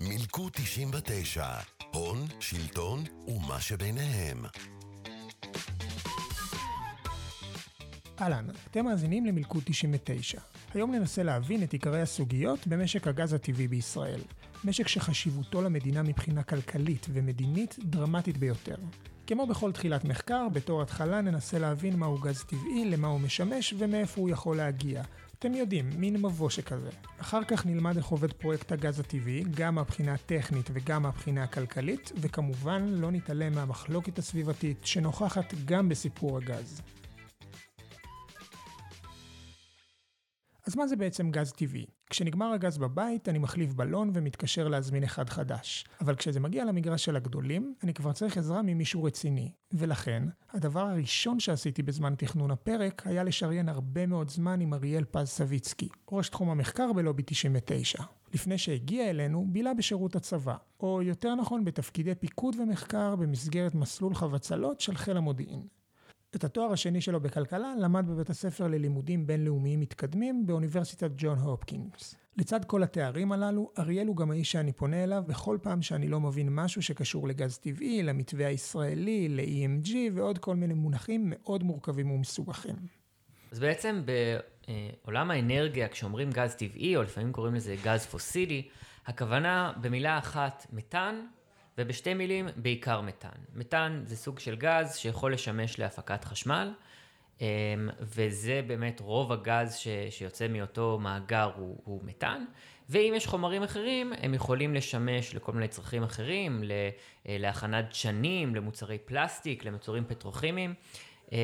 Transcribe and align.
מילקו 0.00 0.48
99, 0.52 1.46
הון, 1.92 2.26
שלטון 2.40 3.04
ומה 3.26 3.60
שביניהם. 3.60 4.44
אהלן, 8.20 8.46
אתם 8.70 8.84
מאזינים 8.84 9.26
למלכוד 9.26 9.62
99. 9.66 10.40
היום 10.74 10.94
ננסה 10.94 11.22
להבין 11.22 11.62
את 11.62 11.72
עיקרי 11.72 12.00
הסוגיות 12.00 12.66
במשק 12.66 13.06
הגז 13.06 13.32
הטבעי 13.32 13.68
בישראל. 13.68 14.20
משק 14.64 14.88
שחשיבותו 14.88 15.62
למדינה 15.62 16.02
מבחינה 16.02 16.42
כלכלית 16.42 17.06
ומדינית 17.12 17.76
דרמטית 17.78 18.38
ביותר. 18.38 18.76
כמו 19.28 19.46
בכל 19.46 19.72
תחילת 19.72 20.04
מחקר, 20.04 20.48
בתור 20.52 20.82
התחלה 20.82 21.20
ננסה 21.20 21.58
להבין 21.58 21.96
מהו 21.96 22.18
גז 22.18 22.44
טבעי, 22.44 22.84
למה 22.84 23.08
הוא 23.08 23.20
משמש 23.20 23.74
ומאיפה 23.78 24.20
הוא 24.20 24.30
יכול 24.30 24.56
להגיע. 24.56 25.02
אתם 25.38 25.54
יודעים, 25.54 25.90
מין 25.96 26.16
מבוא 26.16 26.50
שכזה. 26.50 26.90
אחר 27.20 27.44
כך 27.44 27.66
נלמד 27.66 27.96
איך 27.96 28.06
עובד 28.06 28.32
פרויקט 28.32 28.72
הגז 28.72 29.00
הטבעי, 29.00 29.44
גם 29.54 29.74
מהבחינה 29.74 30.14
הטכנית 30.14 30.70
וגם 30.72 31.02
מהבחינה 31.02 31.44
הכלכלית, 31.44 32.12
וכמובן 32.20 32.88
לא 32.88 33.10
נתעלם 33.10 33.54
מהמחלוקת 33.54 34.18
הסביבתית 34.18 34.86
שנוכחת 34.86 35.54
גם 35.64 35.88
בסיפור 35.88 36.36
הגז. 36.36 36.82
אז 40.68 40.76
מה 40.76 40.86
זה 40.86 40.96
בעצם 40.96 41.30
גז 41.30 41.52
טבעי? 41.52 41.86
כשנגמר 42.10 42.52
הגז 42.52 42.78
בבית, 42.78 43.28
אני 43.28 43.38
מחליף 43.38 43.72
בלון 43.72 44.10
ומתקשר 44.14 44.68
להזמין 44.68 45.04
אחד 45.04 45.28
חדש. 45.28 45.84
אבל 46.00 46.16
כשזה 46.16 46.40
מגיע 46.40 46.64
למגרש 46.64 47.04
של 47.04 47.16
הגדולים, 47.16 47.74
אני 47.82 47.94
כבר 47.94 48.12
צריך 48.12 48.36
עזרה 48.36 48.62
ממישהו 48.62 49.04
רציני. 49.04 49.52
ולכן, 49.72 50.22
הדבר 50.50 50.80
הראשון 50.80 51.40
שעשיתי 51.40 51.82
בזמן 51.82 52.14
תכנון 52.14 52.50
הפרק, 52.50 53.06
היה 53.06 53.24
לשריין 53.24 53.68
הרבה 53.68 54.06
מאוד 54.06 54.28
זמן 54.28 54.60
עם 54.60 54.74
אריאל 54.74 55.04
פז 55.04 55.28
סביצקי, 55.28 55.88
ראש 56.12 56.28
תחום 56.28 56.50
המחקר 56.50 56.92
בלובי 56.92 57.22
99. 57.26 58.02
לפני 58.34 58.58
שהגיע 58.58 59.10
אלינו, 59.10 59.46
בילה 59.48 59.74
בשירות 59.74 60.16
הצבא, 60.16 60.56
או 60.80 61.02
יותר 61.02 61.34
נכון 61.34 61.64
בתפקידי 61.64 62.14
פיקוד 62.14 62.56
ומחקר 62.60 63.16
במסגרת 63.16 63.74
מסלול 63.74 64.14
חבצלות 64.14 64.80
של 64.80 64.96
חיל 64.96 65.16
המודיעין. 65.16 65.77
את 66.36 66.44
התואר 66.44 66.72
השני 66.72 67.00
שלו 67.00 67.20
בכלכלה 67.20 67.74
למד 67.78 68.06
בבית 68.06 68.30
הספר 68.30 68.66
ללימודים 68.66 69.26
בינלאומיים 69.26 69.80
מתקדמים 69.80 70.46
באוניברסיטת 70.46 71.10
ג'ון 71.16 71.38
הופקינגס. 71.38 72.14
לצד 72.36 72.64
כל 72.64 72.82
התארים 72.82 73.32
הללו, 73.32 73.72
אריאל 73.78 74.06
הוא 74.06 74.16
גם 74.16 74.30
האיש 74.30 74.52
שאני 74.52 74.72
פונה 74.72 75.04
אליו 75.04 75.22
בכל 75.26 75.58
פעם 75.62 75.82
שאני 75.82 76.08
לא 76.08 76.20
מבין 76.20 76.48
משהו 76.50 76.82
שקשור 76.82 77.28
לגז 77.28 77.58
טבעי, 77.58 78.02
למתווה 78.02 78.46
הישראלי, 78.46 79.28
ל-EMG 79.28 79.94
ועוד 80.14 80.38
כל 80.38 80.56
מיני 80.56 80.74
מונחים 80.74 81.22
מאוד 81.26 81.62
מורכבים 81.62 82.10
ומסובכים. 82.10 82.76
אז 83.52 83.58
בעצם 83.58 84.02
בעולם 85.04 85.30
האנרגיה, 85.30 85.88
כשאומרים 85.88 86.30
גז 86.30 86.54
טבעי, 86.54 86.96
או 86.96 87.02
לפעמים 87.02 87.32
קוראים 87.32 87.54
לזה 87.54 87.76
גז 87.84 88.06
פוסילי, 88.06 88.68
הכוונה 89.06 89.72
במילה 89.80 90.18
אחת 90.18 90.66
מתאן, 90.72 91.20
ובשתי 91.78 92.14
מילים, 92.14 92.48
בעיקר 92.56 93.00
מתאן. 93.00 93.30
מתאן 93.54 94.02
זה 94.04 94.16
סוג 94.16 94.38
של 94.38 94.56
גז 94.56 94.96
שיכול 94.96 95.32
לשמש 95.32 95.78
להפקת 95.78 96.24
חשמל, 96.24 96.72
אמ, 97.40 97.46
וזה 98.00 98.60
באמת 98.66 99.00
רוב 99.00 99.32
הגז 99.32 99.74
ש, 99.74 99.88
שיוצא 100.10 100.48
מאותו 100.48 100.98
מאגר 100.98 101.50
הוא, 101.56 101.76
הוא 101.84 102.00
מתאן, 102.04 102.44
ואם 102.88 103.12
יש 103.16 103.26
חומרים 103.26 103.62
אחרים, 103.62 104.12
הם 104.18 104.34
יכולים 104.34 104.74
לשמש 104.74 105.34
לכל 105.34 105.52
מיני 105.52 105.68
צרכים 105.68 106.02
אחרים, 106.02 106.62
להכנת 107.26 107.88
דשנים, 107.90 108.54
למוצרי 108.54 108.98
פלסטיק, 108.98 109.64
למוצרים 109.64 110.04
פטרוכימיים. 110.08 110.74
אמ, 111.32 111.38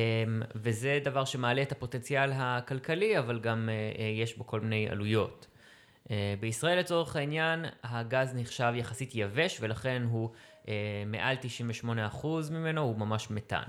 וזה 0.55 0.99
דבר 1.03 1.25
שמעלה 1.25 1.61
את 1.61 1.71
הפוטנציאל 1.71 2.31
הכלכלי, 2.35 3.19
אבל 3.19 3.39
גם 3.39 3.69
אה, 3.69 4.03
אה, 4.03 4.05
יש 4.05 4.37
בו 4.37 4.47
כל 4.47 4.59
מיני 4.59 4.89
עלויות. 4.89 5.47
אה, 6.11 6.33
בישראל 6.39 6.79
לצורך 6.79 7.15
העניין, 7.15 7.65
הגז 7.83 8.35
נחשב 8.35 8.71
יחסית 8.75 9.11
יבש, 9.15 9.57
ולכן 9.61 10.03
הוא 10.09 10.29
אה, 10.67 11.03
מעל 11.05 11.35
98% 11.83 12.27
ממנו, 12.51 12.81
הוא 12.81 12.97
ממש 12.97 13.31
מתאן. 13.31 13.67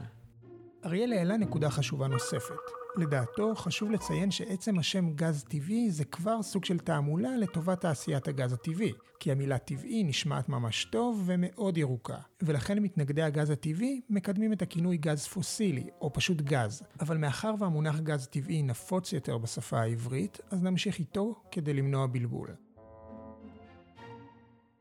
אריאל 0.86 1.12
העלה 1.12 1.36
נקודה 1.36 1.70
חשובה 1.70 2.08
נוספת. 2.08 2.54
לדעתו, 2.96 3.54
חשוב 3.54 3.90
לציין 3.90 4.30
שעצם 4.30 4.78
השם 4.78 5.10
גז 5.10 5.44
טבעי 5.48 5.90
זה 5.90 6.04
כבר 6.04 6.42
סוג 6.42 6.64
של 6.64 6.78
תעמולה 6.78 7.36
לטובת 7.36 7.80
תעשיית 7.80 8.28
הגז 8.28 8.52
הטבעי, 8.52 8.92
כי 9.20 9.32
המילה 9.32 9.58
טבעי 9.58 10.04
נשמעת 10.04 10.48
ממש 10.48 10.84
טוב 10.84 11.22
ומאוד 11.26 11.78
ירוקה, 11.78 12.16
ולכן 12.42 12.78
מתנגדי 12.78 13.22
הגז 13.22 13.50
הטבעי 13.50 14.00
מקדמים 14.10 14.52
את 14.52 14.62
הכינוי 14.62 14.96
גז 14.96 15.26
פוסילי, 15.26 15.86
או 16.00 16.12
פשוט 16.12 16.40
גז, 16.40 16.82
אבל 17.00 17.16
מאחר 17.16 17.54
והמונח 17.58 18.00
גז 18.00 18.26
טבעי 18.26 18.62
נפוץ 18.62 19.12
יותר 19.12 19.38
בשפה 19.38 19.80
העברית, 19.80 20.38
אז 20.50 20.62
נמשיך 20.62 20.98
איתו 20.98 21.42
כדי 21.50 21.74
למנוע 21.74 22.06
בלבול. 22.06 22.65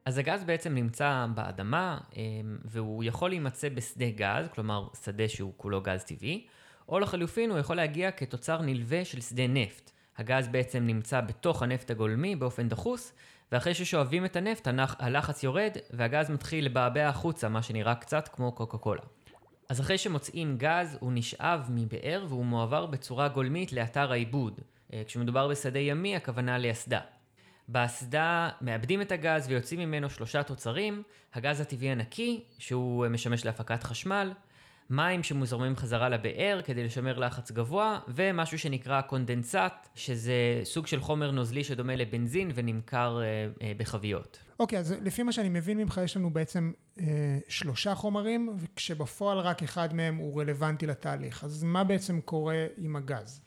אז 0.06 0.18
הגז 0.18 0.44
בעצם 0.44 0.74
נמצא 0.76 1.26
באדמה, 1.36 1.98
אמ, 2.16 2.58
והוא 2.66 3.04
יכול 3.04 3.30
להימצא 3.30 3.70
בשדה 3.70 4.10
גז, 4.10 4.48
כלומר 4.56 4.88
שדה 5.04 5.30
שהוא 5.30 5.54
כולו 5.58 5.82
גז 5.82 6.04
טבעי, 6.04 6.48
או 6.90 7.00
לחלופין 7.00 7.50
הוא 7.50 7.60
יכול 7.60 7.76
להגיע 7.76 8.12
כתוצר 8.12 8.62
נלווה 8.62 9.06
של 9.06 9.22
שדה 9.22 9.48
נפט. 9.48 9.92
הגז 10.18 10.48
בעצם 10.48 10.84
נמצא 10.88 11.22
בתוך 11.22 11.64
הנפט 11.64 11.92
הגולמי 11.92 12.36
באופן 12.36 12.70
דחוס, 12.70 13.14
ואחרי 13.52 13.74
ששואבים 13.74 14.26
את 14.26 14.36
הנפט 14.36 14.68
הלחץ 15.00 15.44
יורד, 15.44 15.78
והגז 15.92 16.30
מתחיל 16.30 16.66
לבעבע 16.66 17.08
החוצה, 17.08 17.50
מה 17.50 17.62
שנראה 17.62 17.96
קצת 17.96 18.28
כמו 18.28 18.52
קוקה 18.52 18.78
קולה. 18.78 19.02
אז 19.70 19.82
אחרי 19.82 19.98
שמוצאים 19.98 20.58
גז, 20.58 20.98
הוא 21.00 21.12
נשאב 21.14 21.68
מבאר 21.70 22.26
והוא 22.30 22.46
מועבר 22.46 22.86
בצורה 22.86 23.28
גולמית 23.28 23.74
לאתר 23.74 24.12
העיבוד. 24.12 24.60
אה, 24.94 25.02
כשמדובר 25.06 25.48
בשדה 25.48 25.80
ימי, 25.80 26.16
הכוונה 26.16 26.58
לאסדה. 26.58 27.00
באסדה 27.68 28.50
מאבדים 28.62 29.02
את 29.02 29.12
הגז 29.12 29.48
ויוצאים 29.48 29.80
ממנו 29.80 30.10
שלושה 30.10 30.44
תוצרים, 30.44 31.04
הגז 31.34 31.62
הטבעי 31.62 31.90
הנקי, 31.90 32.44
שהוא 32.58 33.08
משמש 33.08 33.46
להפקת 33.46 33.84
חשמל, 33.84 34.34
מים 34.90 35.24
שמוזרמים 35.24 35.76
חזרה 35.76 36.10
לבאר 36.10 36.62
כדי 36.66 36.84
לשמר 36.84 37.20
לחץ 37.20 37.52
גבוה, 37.52 38.00
ומשהו 38.08 38.60
שנקרא 38.60 39.02
קונדנסט, 39.02 39.58
שזה 39.96 40.62
סוג 40.64 40.88
של 40.88 41.00
חומר 41.00 41.32
נוזלי 41.32 41.64
שדומה 41.64 41.96
לבנזין 41.96 42.52
ונמכר 42.56 43.22
אה, 43.22 43.48
אה, 43.62 43.72
בחביות. 43.78 44.40
אוקיי, 44.60 44.78
okay, 44.78 44.82
אז 44.82 44.96
לפי 45.02 45.24
מה 45.24 45.32
שאני 45.32 45.50
מבין 45.50 45.78
ממך, 45.78 46.02
יש 46.04 46.18
לנו 46.18 46.30
בעצם 46.30 46.72
אה, 47.00 47.06
שלושה 47.48 47.96
חומרים, 47.96 48.58
וכשבפועל 48.58 49.38
רק 49.38 49.64
אחד 49.64 49.94
מהם 49.94 50.16
הוא 50.16 50.42
רלוונטי 50.42 50.88
לתהליך. 50.88 51.44
אז 51.44 51.64
מה 51.64 51.84
בעצם 51.84 52.22
קורה 52.22 52.66
עם 52.78 52.96
הגז? 52.96 53.42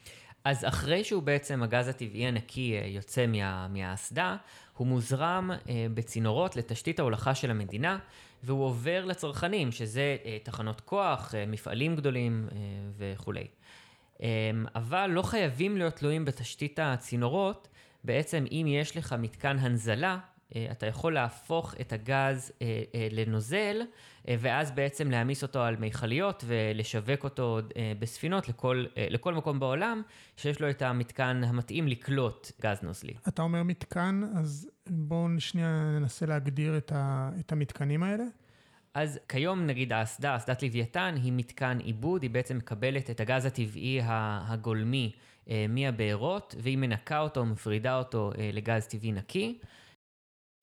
אז 0.48 0.64
אחרי 0.64 1.04
שהוא 1.04 1.22
בעצם, 1.22 1.62
הגז 1.62 1.88
הטבעי 1.88 2.26
הנקי 2.26 2.78
אה, 2.78 2.86
יוצא 2.86 3.26
מה, 3.26 3.68
מהאסדה, 3.68 4.36
הוא 4.76 4.86
מוזרם 4.86 5.50
אה, 5.50 5.86
בצינורות 5.94 6.56
לתשתית 6.56 6.98
ההולכה 6.98 7.34
של 7.34 7.50
המדינה, 7.50 7.98
והוא 8.42 8.64
עובר 8.64 9.04
לצרכנים, 9.04 9.72
שזה 9.72 10.16
אה, 10.24 10.38
תחנות 10.42 10.80
כוח, 10.80 11.34
מפעלים 11.46 11.96
גדולים 11.96 12.48
וכולי. 12.96 13.46
אבל 14.74 15.06
לא 15.06 15.22
חייבים 15.22 15.76
להיות 15.76 15.94
תלויים 15.94 16.24
בתשתית 16.24 16.78
הצינורות, 16.82 17.68
בעצם 18.04 18.44
אם 18.50 18.66
יש 18.68 18.96
לך 18.96 19.14
מתקן 19.18 19.58
הנזלה, 19.58 20.18
אתה 20.56 20.86
יכול 20.86 21.14
להפוך 21.14 21.74
את 21.80 21.92
הגז 21.92 22.52
אה, 22.62 22.82
אה, 22.94 23.08
לנוזל, 23.10 23.82
ואז 24.38 24.70
בעצם 24.70 25.10
להעמיס 25.10 25.42
אותו 25.42 25.62
על 25.62 25.76
מכליות 25.76 26.44
ולשווק 26.46 27.24
אותו 27.24 27.58
בספינות 27.98 28.48
לכל, 28.48 28.84
לכל 28.96 29.34
מקום 29.34 29.60
בעולם, 29.60 30.02
שיש 30.36 30.60
לו 30.60 30.70
את 30.70 30.82
המתקן 30.82 31.44
המתאים 31.44 31.88
לקלוט 31.88 32.52
גז 32.62 32.78
נוזלי. 32.82 33.14
אתה 33.28 33.42
אומר 33.42 33.62
מתקן, 33.62 34.22
אז 34.36 34.70
בואו 34.86 35.28
שנייה 35.38 35.98
ננסה 35.98 36.26
להגדיר 36.26 36.76
את, 36.76 36.92
ה, 36.94 37.30
את 37.40 37.52
המתקנים 37.52 38.02
האלה. 38.02 38.24
אז 38.94 39.18
כיום 39.28 39.66
נגיד 39.66 39.92
האסדה, 39.92 40.36
אסדת 40.36 40.62
לוויתן, 40.62 41.14
היא 41.22 41.32
מתקן 41.36 41.78
עיבוד, 41.78 42.22
היא 42.22 42.30
בעצם 42.30 42.56
מקבלת 42.56 43.10
את 43.10 43.20
הגז 43.20 43.44
הטבעי 43.44 44.00
הגולמי 44.04 45.12
מהבארות, 45.68 46.54
והיא 46.58 46.78
מנקה 46.78 47.20
אותו, 47.20 47.44
מפרידה 47.44 47.98
אותו 47.98 48.32
לגז 48.52 48.86
טבעי 48.86 49.12
נקי. 49.12 49.58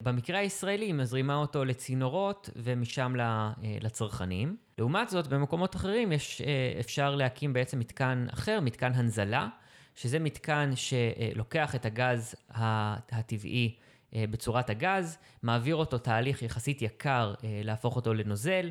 במקרה 0.03 0.39
הישראלי 0.39 0.85
היא 0.85 0.93
מזרימה 0.93 1.35
אותו 1.35 1.65
לצינורות 1.65 2.49
ומשם 2.55 3.13
אה, 3.19 3.51
לצרכנים. 3.81 4.57
לעומת 4.77 5.09
זאת, 5.09 5.27
במקומות 5.27 5.75
אחרים 5.75 6.11
יש, 6.11 6.41
אה, 6.41 6.79
אפשר 6.79 7.15
להקים 7.15 7.53
בעצם 7.53 7.79
מתקן 7.79 8.25
אחר, 8.33 8.59
מתקן 8.61 8.93
הנזלה, 8.93 9.47
שזה 9.95 10.19
מתקן 10.19 10.71
שלוקח 10.75 11.75
את 11.75 11.85
הגז 11.85 12.35
הטבעי 12.49 13.75
אה, 14.15 14.25
בצורת 14.29 14.69
הגז, 14.69 15.17
מעביר 15.43 15.75
אותו 15.75 15.97
תהליך 15.97 16.41
יחסית 16.41 16.81
יקר 16.81 17.33
להפוך 17.43 17.95
אותו 17.95 18.13
לנוזל, 18.13 18.69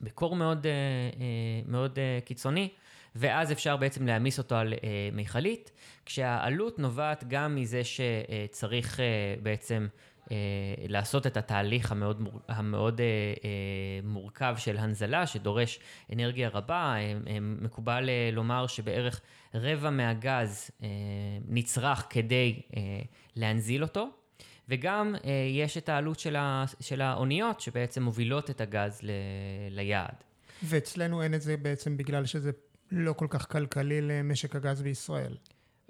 בקור 0.00 0.36
מאוד, 0.36 0.66
מאוד 1.66 1.98
קיצוני, 2.24 2.68
ואז 3.16 3.52
אפשר 3.52 3.76
בעצם 3.76 4.06
להעמיס 4.06 4.38
אותו 4.38 4.56
על 4.56 4.74
מכלית, 5.12 5.70
כשהעלות 6.06 6.78
נובעת 6.78 7.24
גם 7.28 7.54
מזה 7.54 7.82
שצריך 7.84 9.00
בעצם 9.42 9.86
אה, 9.92 10.11
לעשות 10.88 11.26
את 11.26 11.36
התהליך 11.36 11.92
המאוד, 11.92 12.20
מור, 12.20 12.40
המאוד 12.48 13.00
אה, 13.00 13.06
אה, 13.44 13.50
מורכב 14.02 14.54
של 14.58 14.76
הנזלה, 14.76 15.26
שדורש 15.26 15.80
אנרגיה 16.12 16.48
רבה. 16.48 16.94
אה, 16.96 17.12
אה, 17.28 17.38
מקובל 17.40 18.08
אה, 18.08 18.30
לומר 18.32 18.66
שבערך 18.66 19.20
רבע 19.54 19.90
מהגז 19.90 20.70
אה, 20.82 20.88
נצרך 21.48 22.06
כדי 22.10 22.62
אה, 22.76 22.82
להנזיל 23.36 23.82
אותו. 23.82 24.08
וגם 24.68 25.14
אה, 25.24 25.30
יש 25.50 25.78
את 25.78 25.88
העלות 25.88 26.18
של, 26.18 26.36
ה, 26.36 26.64
של 26.80 27.00
האוניות 27.00 27.60
שבעצם 27.60 28.02
מובילות 28.02 28.50
את 28.50 28.60
הגז 28.60 29.00
ל, 29.02 29.10
ליעד. 29.70 30.14
ואצלנו 30.62 31.22
אין 31.22 31.34
את 31.34 31.42
זה 31.42 31.56
בעצם 31.56 31.96
בגלל 31.96 32.26
שזה 32.26 32.50
לא 32.92 33.12
כל 33.12 33.26
כך 33.30 33.52
כלכלי 33.52 34.00
למשק 34.00 34.56
הגז 34.56 34.82
בישראל. 34.82 35.36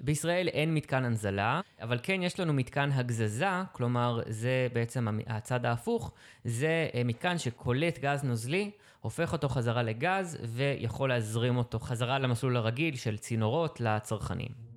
בישראל 0.03 0.49
אין 0.49 0.75
מתקן 0.75 1.05
הנזלה, 1.05 1.61
אבל 1.81 1.99
כן 2.03 2.23
יש 2.23 2.41
לנו 2.41 2.53
מתקן 2.53 2.93
הגזזה, 2.93 3.47
כלומר 3.73 4.21
זה 4.29 4.69
בעצם 4.73 5.09
הצד 5.27 5.65
ההפוך, 5.65 6.13
זה 6.45 6.89
אה, 6.95 7.05
מתקן 7.05 7.39
שקולט 7.39 7.99
גז 7.99 8.25
נוזלי, 8.25 8.71
הופך 9.01 9.33
אותו 9.33 9.49
חזרה 9.49 9.83
לגז 9.83 10.39
ויכול 10.43 11.09
להזרים 11.09 11.57
אותו 11.57 11.79
חזרה 11.79 12.19
למסלול 12.19 12.57
הרגיל 12.57 12.97
של 12.97 13.19
צינורות 13.19 13.81
לצרכנים. 13.81 14.73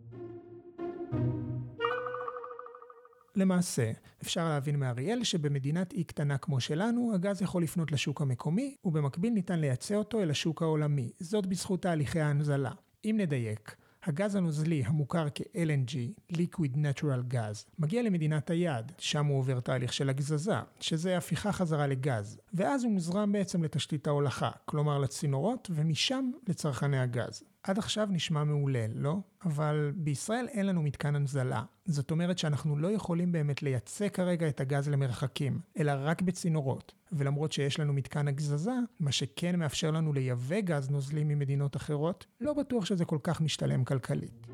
למעשה, 3.35 3.91
אפשר 4.21 4.49
להבין 4.49 4.79
מאריאל 4.79 5.23
שבמדינת 5.23 5.93
אי 5.93 6.03
קטנה 6.03 6.37
כמו 6.37 6.59
שלנו, 6.59 7.11
הגז 7.15 7.41
יכול 7.41 7.63
לפנות 7.63 7.91
לשוק 7.91 8.21
המקומי, 8.21 8.75
ובמקביל 8.85 9.33
ניתן 9.33 9.59
לייצא 9.59 9.95
אותו 9.95 10.21
אל 10.21 10.31
השוק 10.31 10.61
העולמי, 10.61 11.11
זאת 11.19 11.45
בזכות 11.45 11.81
תהליכי 11.81 12.19
ההנזלה. 12.19 12.71
אם 13.05 13.15
נדייק, 13.19 13.75
הגז 14.05 14.35
הנוזלי 14.35 14.83
המוכר 14.85 15.27
כ-LNG, 15.35 15.93
Liquid 16.33 16.75
Natural 16.75 17.33
Gas, 17.33 17.65
מגיע 17.79 18.03
למדינת 18.03 18.49
היעד, 18.49 18.91
שם 18.97 19.25
הוא 19.25 19.37
עובר 19.37 19.59
תהליך 19.59 19.93
של 19.93 20.09
הגזזה, 20.09 20.55
שזה 20.79 21.17
הפיכה 21.17 21.51
חזרה 21.51 21.87
לגז, 21.87 22.39
ואז 22.53 22.83
הוא 22.83 22.91
מוזרם 22.91 23.31
בעצם 23.31 23.63
לתשתית 23.63 24.07
ההולכה, 24.07 24.51
כלומר 24.65 24.97
לצינורות, 24.97 25.71
ומשם 25.73 26.31
לצרכני 26.47 26.99
הגז. 26.99 27.43
עד 27.63 27.77
עכשיו 27.77 28.07
נשמע 28.11 28.43
מעולה, 28.43 28.85
לא? 28.95 29.17
אבל 29.45 29.91
בישראל 29.95 30.47
אין 30.47 30.65
לנו 30.65 30.81
מתקן 30.81 31.15
הנזלה. 31.15 31.63
זאת 31.85 32.11
אומרת 32.11 32.37
שאנחנו 32.37 32.77
לא 32.77 32.91
יכולים 32.91 33.31
באמת 33.31 33.63
לייצא 33.63 34.09
כרגע 34.09 34.47
את 34.47 34.59
הגז 34.59 34.89
למרחקים, 34.89 35.59
אלא 35.79 35.91
רק 35.97 36.21
בצינורות. 36.21 36.93
ולמרות 37.15 37.51
שיש 37.51 37.79
לנו 37.79 37.93
מתקן 37.93 38.27
הגזזה, 38.27 38.71
מה 38.99 39.11
שכן 39.11 39.59
מאפשר 39.59 39.91
לנו 39.91 40.13
לייבא 40.13 40.59
גז 40.59 40.89
נוזלי 40.89 41.23
ממדינות 41.23 41.75
אחרות, 41.75 42.25
לא 42.41 42.53
בטוח 42.53 42.85
שזה 42.85 43.05
כל 43.05 43.17
כך 43.23 43.41
משתלם 43.41 43.83
כלכלית. 43.83 44.47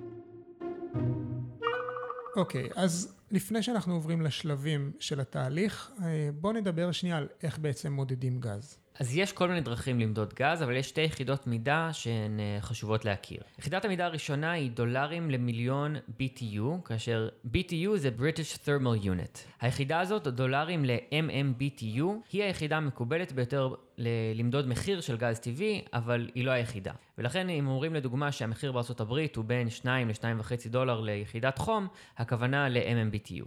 אוקיי, 2.35 2.69
okay, 2.69 2.73
אז 2.75 3.15
לפני 3.31 3.63
שאנחנו 3.63 3.93
עוברים 3.93 4.21
לשלבים 4.21 4.91
של 4.99 5.19
התהליך, 5.19 5.91
אה, 6.03 6.29
בואו 6.33 6.53
נדבר 6.53 6.91
שנייה 6.91 7.17
על 7.17 7.27
איך 7.43 7.59
בעצם 7.59 7.93
מודדים 7.93 8.39
גז. 8.39 8.77
אז 8.99 9.17
יש 9.17 9.33
כל 9.33 9.47
מיני 9.47 9.61
דרכים 9.61 9.99
למדוד 9.99 10.33
גז, 10.33 10.63
אבל 10.63 10.75
יש 10.75 10.89
שתי 10.89 11.01
יחידות 11.01 11.47
מידה 11.47 11.89
שהן 11.93 12.39
אה, 12.39 12.57
חשובות 12.61 13.05
להכיר. 13.05 13.41
יחידת 13.59 13.85
המידה 13.85 14.05
הראשונה 14.05 14.51
היא 14.51 14.71
דולרים 14.71 15.31
למיליון 15.31 15.95
BTU, 15.95 16.81
כאשר 16.85 17.29
BTU 17.53 17.95
זה 17.97 18.09
British 18.19 18.57
Thermal 18.57 19.03
Unit. 19.05 19.37
היחידה 19.61 19.99
הזאת, 19.99 20.27
דולרים 20.27 20.85
ל-MMBTU, 20.85 22.03
היא 22.31 22.43
היחידה 22.43 22.77
המקובלת 22.77 23.31
ביותר 23.31 23.73
ל- 23.97 24.07
למדוד 24.35 24.67
מחיר 24.67 25.01
של 25.01 25.17
גז 25.17 25.39
טבעי, 25.39 25.81
אבל 25.93 26.29
היא 26.35 26.45
לא 26.45 26.51
היחידה. 26.51 26.91
ולכן 27.17 27.49
אם 27.49 27.67
אומרים 27.67 27.93
לדוגמה 27.95 28.31
שהמחיר 28.31 28.71
הברית 28.99 29.35
הוא 29.35 29.45
בין 29.45 29.69
2 29.69 30.09
ל-2.5 30.09 30.69
דולר 30.69 31.01
ליחידת 31.01 31.57
חום, 31.57 31.87
הכוונה 32.17 32.69
ל-MMBTU. 32.69 33.45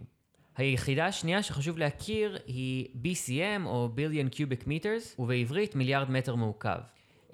היחידה 0.56 1.06
השנייה 1.06 1.42
שחשוב 1.42 1.78
להכיר 1.78 2.38
היא 2.46 2.88
BCM 3.04 3.66
או 3.66 3.88
Billion 3.96 4.34
Cubic 4.34 4.66
Meters, 4.66 5.20
ובעברית 5.20 5.74
מיליארד 5.74 6.10
מטר 6.10 6.34
מעוקב. 6.34 6.68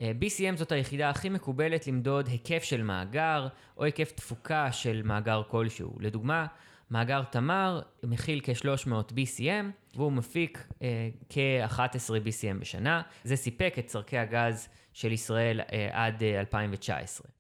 אה, 0.01 0.13
BCM 0.21 0.57
זאת 0.57 0.73
היחידה 0.73 1.11
הכי 1.11 1.29
מקובלת 1.29 1.87
למדוד 1.87 2.29
היקף 2.29 2.63
של 2.63 2.83
מאגר, 2.83 3.49
או 3.77 3.85
היקף 3.85 4.13
תפוקה 4.13 4.73
של 4.73 5.03
מאגר 5.05 5.43
כלשהו. 5.49 5.97
לדוגמה, 6.01 6.47
מאגר 6.91 7.23
תמר 7.23 7.81
מכיל 8.03 8.41
כ-300 8.45 9.13
BCM, 9.13 9.95
והוא 9.97 10.13
מפיק 10.13 10.67
אה, 10.83 11.09
כ-11 11.29 11.77
BCM 12.25 12.61
בשנה. 12.61 13.03
זה 13.25 13.37
סיפק 13.37 13.75
את 13.79 13.87
צורכי 13.87 14.19
הגז 14.19 14.69
של 14.93 15.13
ישראל 15.13 15.61
אה, 15.61 15.89
עד 15.93 16.23
אה, 16.23 16.41
2019. 16.41 17.40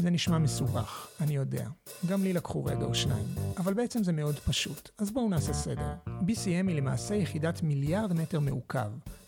זה 0.00 0.10
נשמע 0.10 0.38
מסובך, 0.38 1.06
אני 1.20 1.36
יודע. 1.36 1.68
גם 2.06 2.22
לי 2.24 2.32
לקחו 2.32 2.64
רגע 2.64 2.84
או 2.84 2.94
שניים. 2.94 3.24
אבל 3.56 3.74
בעצם 3.74 4.04
זה 4.04 4.12
מאוד 4.12 4.38
פשוט. 4.38 4.90
אז 4.98 5.10
בואו 5.10 5.28
נעשה 5.28 5.52
סדר. 5.52 5.92
BCM 6.06 6.68
היא 6.68 6.76
למעשה 6.76 7.14
יחידת 7.14 7.62
מיליארד 7.62 8.12
מטר 8.12 8.40
מעוקב, 8.40 8.78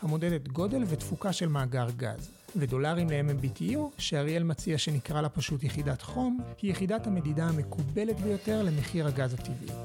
המודדת 0.03 0.49
גודל 0.49 0.83
ותפוקה 0.89 1.33
של 1.33 1.49
מאגר 1.49 1.87
גז. 1.97 2.31
ודולרים 2.57 3.11
ל-MMBTU, 3.11 3.79
שאריאל 3.99 4.43
מציע 4.43 4.79
שנקרא 4.79 5.21
לה 5.21 5.29
פשוט 5.29 5.65
יחידת 5.65 6.03
חום, 6.03 6.41
היא 6.63 6.71
יחידת 6.71 7.07
המדידה 7.07 7.45
המקובלת 7.47 8.21
ביותר 8.21 8.63
למחיר 8.63 9.07
הגז 9.07 9.35
הטבעי. 9.35 9.77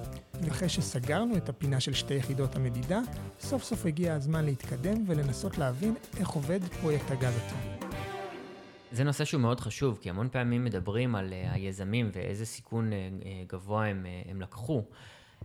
ואחרי 0.41 0.69
שסגרנו 0.69 1.37
את 1.37 1.49
הפינה 1.49 1.79
של 1.79 1.93
שתי 1.93 2.13
יחידות 2.13 2.55
המדידה, 2.55 2.99
סוף 3.39 3.63
סוף 3.63 3.85
הגיע 3.85 4.13
הזמן 4.13 4.45
להתקדם 4.45 5.03
ולנסות 5.07 5.57
להבין 5.57 5.95
איך 6.19 6.29
עובד 6.29 6.59
פרויקט 6.81 7.11
הגז 7.11 7.33
הטבעי. 7.35 7.76
זה 8.91 9.03
נושא 9.03 9.25
שהוא 9.25 9.41
מאוד 9.41 9.59
חשוב, 9.59 9.99
כי 10.01 10.09
המון 10.09 10.29
פעמים 10.29 10.63
מדברים 10.63 11.15
על 11.15 11.29
uh, 11.29 11.53
היזמים 11.53 12.09
ואיזה 12.13 12.45
סיכון 12.45 12.89
uh, 12.89 12.93
uh, 12.93 13.51
גבוה 13.51 13.85
הם, 13.85 14.05
הם 14.29 14.41
לקחו, 14.41 14.83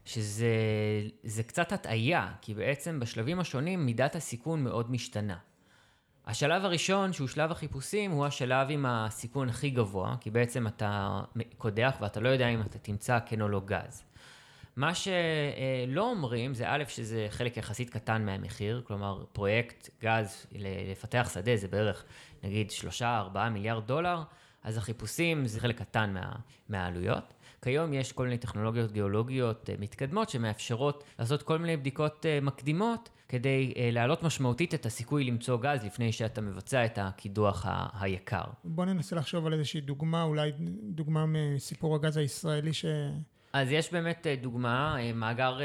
שזה 0.05 1.43
קצת 1.47 1.73
הטעיה, 1.73 2.33
כי 2.41 2.55
בעצם 2.55 3.00
בשלבים 3.00 3.41
השונים 3.41 3.87
מידת 3.87 4.17
הסיכון 4.17 4.65
מאוד 4.65 4.91
משתנה. 4.91 5.37
השלב 6.27 6.65
הראשון, 6.65 7.12
שהוא 7.12 7.29
שלב 7.29 7.50
החיפושים, 7.50 8.11
הוא 8.11 8.27
השלב 8.27 8.67
עם 8.71 8.87
הסיכון 8.87 9.49
הכי 9.49 9.71
גבוה, 9.71 10.17
כי 10.21 10.31
בעצם 10.31 10.67
אתה 10.67 11.21
קודח 11.59 11.97
ואתה 12.00 12.21
לא 12.21 12.29
יודע 12.29 12.49
אם 12.49 12.61
אתה 12.61 12.79
תמצא 12.79 13.19
כן 13.27 13.41
או 13.41 13.49
לא 13.49 13.61
גז. 13.65 14.05
מה 14.76 14.94
שלא 14.94 16.10
אומרים 16.10 16.54
זה 16.54 16.64
א', 16.69 16.84
שזה 16.88 17.26
חלק 17.30 17.56
יחסית 17.56 17.90
קטן 17.90 18.26
מהמחיר, 18.26 18.82
כלומר 18.86 19.24
פרויקט 19.32 19.88
גז 20.02 20.46
לפתח 20.52 21.30
שדה 21.34 21.56
זה 21.56 21.69
בערך 21.69 22.04
נגיד 22.42 22.70
3-4 23.00 23.02
מיליארד 23.50 23.86
דולר, 23.86 24.22
אז 24.62 24.76
החיפושים 24.76 25.46
זה 25.46 25.60
חלק 25.60 25.78
קטן 25.78 26.12
מה, 26.14 26.32
מהעלויות. 26.69 27.34
כיום 27.62 27.92
יש 27.92 28.12
כל 28.12 28.24
מיני 28.24 28.38
טכנולוגיות 28.38 28.92
גיאולוגיות 28.92 29.70
אה, 29.70 29.74
מתקדמות 29.78 30.30
שמאפשרות 30.30 31.04
לעשות 31.19 31.42
כל 31.42 31.58
מיני 31.58 31.76
בדיקות 31.76 32.26
אה, 32.26 32.38
מקדימות 32.42 33.08
כדי 33.28 33.72
אה, 33.76 33.88
להעלות 33.92 34.22
משמעותית 34.22 34.74
את 34.74 34.86
הסיכוי 34.86 35.24
למצוא 35.24 35.56
גז 35.56 35.84
לפני 35.84 36.12
שאתה 36.12 36.40
מבצע 36.40 36.84
את 36.84 36.98
הקידוח 36.98 37.66
היקר. 38.00 38.44
בוא 38.64 38.84
ננסה 38.84 39.16
לחשוב 39.16 39.46
על 39.46 39.52
איזושהי 39.52 39.80
דוגמה, 39.80 40.22
אולי 40.22 40.52
דוגמה 40.82 41.26
מסיפור 41.26 41.94
הגז 41.94 42.16
הישראלי 42.16 42.72
ש... 42.72 42.84
אז 43.53 43.73
יש 43.73 43.93
באמת 43.93 44.27
דוגמה, 44.41 44.97
מאגר 45.15 45.59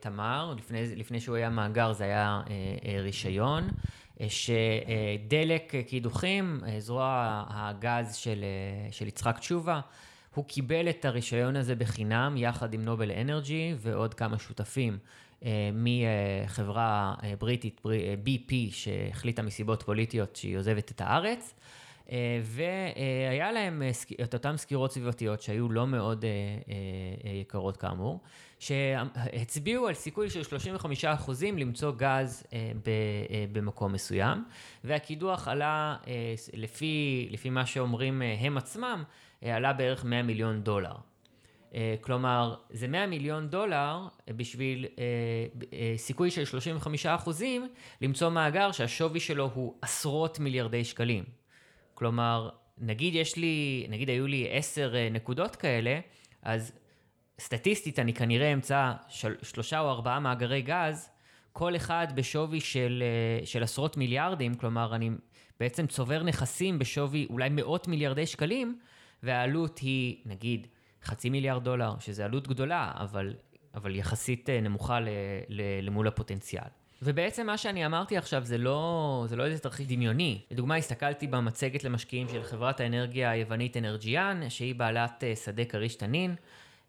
תמר, 0.00 0.54
לפני, 0.58 0.96
לפני 0.96 1.20
שהוא 1.20 1.36
היה 1.36 1.50
מאגר 1.50 1.92
זה 1.92 2.04
היה 2.04 2.42
רישיון. 3.02 3.68
שדלק 4.28 5.72
קידוחים, 5.86 6.60
זרוע 6.78 7.44
הגז 7.48 8.14
של, 8.14 8.44
של 8.90 9.06
יצחק 9.06 9.38
תשובה, 9.38 9.80
הוא 10.34 10.44
קיבל 10.44 10.88
את 10.88 11.04
הרישיון 11.04 11.56
הזה 11.56 11.74
בחינם 11.74 12.34
יחד 12.36 12.74
עם 12.74 12.84
נובל 12.84 13.10
אנרג'י 13.10 13.74
ועוד 13.78 14.14
כמה 14.14 14.38
שותפים 14.38 14.98
מחברה 15.72 17.14
בריטית, 17.38 17.80
BP, 18.24 18.52
שהחליטה 18.70 19.42
מסיבות 19.42 19.82
פוליטיות 19.82 20.36
שהיא 20.36 20.58
עוזבת 20.58 20.90
את 20.90 21.00
הארץ. 21.00 21.54
והיה 22.42 23.52
להם 23.52 23.82
את 24.22 24.34
אותן 24.34 24.56
סקירות 24.56 24.92
סביבתיות 24.92 25.42
שהיו 25.42 25.72
לא 25.72 25.86
מאוד 25.86 26.24
יקרות 27.40 27.76
כאמור, 27.76 28.20
שהצביעו 28.58 29.86
על 29.86 29.94
סיכוי 29.94 30.30
של 30.30 30.42
35% 31.02 31.30
למצוא 31.56 31.92
גז 31.96 32.46
במקום 33.52 33.92
מסוים, 33.92 34.44
והקידוח 34.84 35.48
עלה, 35.48 35.96
לפי, 36.52 37.28
לפי 37.30 37.50
מה 37.50 37.66
שאומרים 37.66 38.22
הם 38.38 38.58
עצמם, 38.58 39.04
עלה 39.42 39.72
בערך 39.72 40.04
100 40.04 40.22
מיליון 40.22 40.62
דולר. 40.62 40.94
כלומר, 42.00 42.54
זה 42.70 42.88
100 42.88 43.06
מיליון 43.06 43.48
דולר 43.48 44.08
בשביל 44.30 44.86
סיכוי 45.96 46.30
של 46.30 46.44
35 46.44 47.06
אחוזים 47.06 47.68
למצוא 48.00 48.28
מאגר 48.28 48.72
שהשווי 48.72 49.20
שלו 49.20 49.50
הוא 49.54 49.74
עשרות 49.82 50.38
מיליארדי 50.38 50.84
שקלים. 50.84 51.43
כלומר, 51.94 52.50
נגיד 52.78 53.14
יש 53.14 53.36
לי, 53.36 53.86
נגיד 53.88 54.08
היו 54.08 54.26
לי 54.26 54.48
עשר 54.50 54.94
אה, 54.96 55.08
נקודות 55.10 55.56
כאלה, 55.56 56.00
אז 56.42 56.72
סטטיסטית 57.40 57.98
אני 57.98 58.14
כנראה 58.14 58.52
אמצא 58.52 58.92
של, 59.08 59.34
שלושה 59.42 59.80
או 59.80 59.90
ארבעה 59.90 60.20
מאגרי 60.20 60.62
גז, 60.62 61.10
כל 61.52 61.76
אחד 61.76 62.06
בשווי 62.14 62.60
של, 62.60 63.02
אה, 63.02 63.46
של 63.46 63.62
עשרות 63.62 63.96
מיליארדים, 63.96 64.54
כלומר 64.54 64.94
אני 64.94 65.10
בעצם 65.60 65.86
צובר 65.86 66.22
נכסים 66.22 66.78
בשווי 66.78 67.26
אולי 67.30 67.48
מאות 67.48 67.88
מיליארדי 67.88 68.26
שקלים, 68.26 68.78
והעלות 69.22 69.78
היא 69.78 70.16
נגיד 70.26 70.66
חצי 71.04 71.30
מיליארד 71.30 71.64
דולר, 71.64 71.94
שזה 71.98 72.24
עלות 72.24 72.48
גדולה, 72.48 72.92
אבל 72.94 73.34
אבל 73.74 73.96
יחסית 73.96 74.50
נמוכה 74.50 74.98
למול 75.82 76.08
הפוטנציאל. 76.08 76.68
ובעצם 77.04 77.46
מה 77.46 77.58
שאני 77.58 77.86
אמרתי 77.86 78.16
עכשיו 78.16 78.44
זה 78.44 78.58
לא, 78.58 79.24
זה 79.28 79.36
לא 79.36 79.44
איזה 79.44 79.58
תרחיש 79.58 79.86
דמיוני. 79.86 80.40
לדוגמה, 80.50 80.76
הסתכלתי 80.76 81.26
במצגת 81.26 81.84
למשקיעים 81.84 82.28
של 82.28 82.42
חברת 82.42 82.80
האנרגיה 82.80 83.30
היוונית 83.30 83.76
אנרג'יאן, 83.76 84.40
שהיא 84.48 84.74
בעלת 84.74 85.24
שדה 85.44 85.64
כריש 85.64 85.94
תנין. 85.94 86.34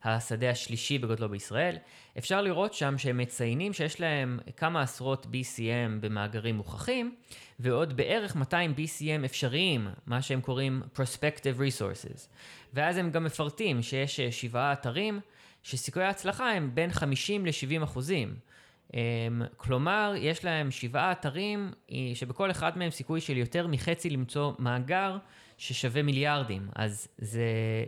השדה 0.03 0.50
השלישי 0.50 0.98
בגודלו 0.98 1.29
בישראל. 1.29 1.77
אפשר 2.17 2.41
לראות 2.41 2.74
שם 2.74 2.98
שהם 2.98 3.17
מציינים 3.17 3.74
שיש 3.74 4.01
להם 4.01 4.39
כמה 4.57 4.81
עשרות 4.81 5.25
BCM 5.25 6.00
במאגרים 6.01 6.55
מוכחים, 6.55 7.15
ועוד 7.60 7.98
בערך 7.98 8.36
200 8.36 8.74
BCM 8.77 9.25
אפשריים, 9.25 9.88
מה 10.05 10.22
שהם 10.22 10.41
קוראים 10.41 10.81
Prospective 10.95 11.60
Resources. 11.60 12.27
ואז 12.74 12.98
הם 12.98 13.12
גם 13.12 13.24
מפרטים 13.24 13.81
שיש 13.81 14.22
שבעה 14.22 14.74
אתרים, 14.74 15.19
שסיכויי 15.63 16.05
ההצלחה 16.05 16.51
הם 16.51 16.72
בין 16.74 16.91
50 16.91 17.45
ל-70 17.45 17.84
אחוזים. 17.84 18.36
אמ, 18.94 19.42
כלומר, 19.58 20.13
יש 20.18 20.46
להם 20.46 20.72
שבעה 20.72 21.12
אתרים 21.12 21.72
שבכל 22.13 22.51
אחד 22.51 22.77
מהם 22.77 22.92
סיכוי 22.92 23.22
של 23.22 23.38
יותר 23.38 23.68
מחצי 23.68 24.10
למצוא 24.10 24.51
מאגר 24.60 25.18
ששווה 25.58 26.04
מיליארדים. 26.04 26.68
אז 26.75 27.08
זה, 27.18 27.44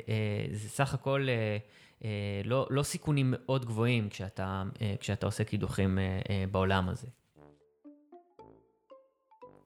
אה, 0.10 0.46
זה 0.52 0.70
סך 0.70 0.94
הכל 0.94 1.28
אה, 1.30 1.58
אה, 2.06 2.42
לא, 2.46 2.68
לא 2.70 2.84
סיכונים 2.84 3.34
מאוד 3.38 3.66
גבוהים 3.66 4.10
כשאתה, 4.10 4.64
אה, 4.82 4.96
כשאתה 5.00 5.26
עושה 5.26 5.44
קידוחים 5.44 6.00
אה, 6.00 6.46
בעולם 6.52 6.90
הזה. 6.90 7.08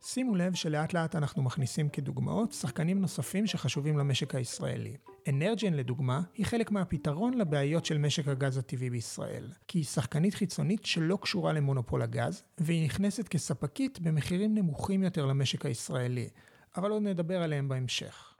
שימו 0.03 0.35
לב 0.35 0.53
שלאט 0.53 0.93
לאט 0.93 1.15
אנחנו 1.15 1.43
מכניסים 1.43 1.89
כדוגמאות 1.89 2.51
שחקנים 2.51 3.01
נוספים 3.01 3.47
שחשובים 3.47 3.97
למשק 3.97 4.35
הישראלי. 4.35 4.97
אנרג'ן 5.29 5.73
לדוגמה 5.73 6.21
היא 6.33 6.45
חלק 6.45 6.71
מהפתרון 6.71 7.33
לבעיות 7.33 7.85
של 7.85 7.97
משק 7.97 8.27
הגז 8.27 8.57
הטבעי 8.57 8.89
בישראל, 8.89 9.47
כי 9.67 9.77
היא 9.77 9.85
שחקנית 9.85 10.33
חיצונית 10.33 10.85
שלא 10.85 11.17
קשורה 11.21 11.53
למונופול 11.53 12.01
הגז, 12.01 12.43
והיא 12.57 12.85
נכנסת 12.85 13.27
כספקית 13.27 13.99
במחירים 13.99 14.55
נמוכים 14.55 15.03
יותר 15.03 15.25
למשק 15.25 15.65
הישראלי, 15.65 16.29
אבל 16.77 16.91
עוד 16.91 17.01
נדבר 17.01 17.41
עליהם 17.41 17.69
בהמשך. 17.69 18.35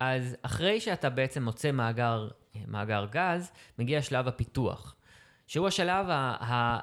אז 0.00 0.36
אחרי 0.42 0.80
שאתה 0.80 1.10
בעצם 1.10 1.42
מוצא 1.42 1.70
מאגר, 1.70 2.28
מאגר 2.66 3.06
גז, 3.10 3.50
מגיע 3.78 4.02
שלב 4.02 4.28
הפיתוח, 4.28 4.95
שהוא 5.46 5.68
השלב 5.68 6.06
אה, 6.08 6.78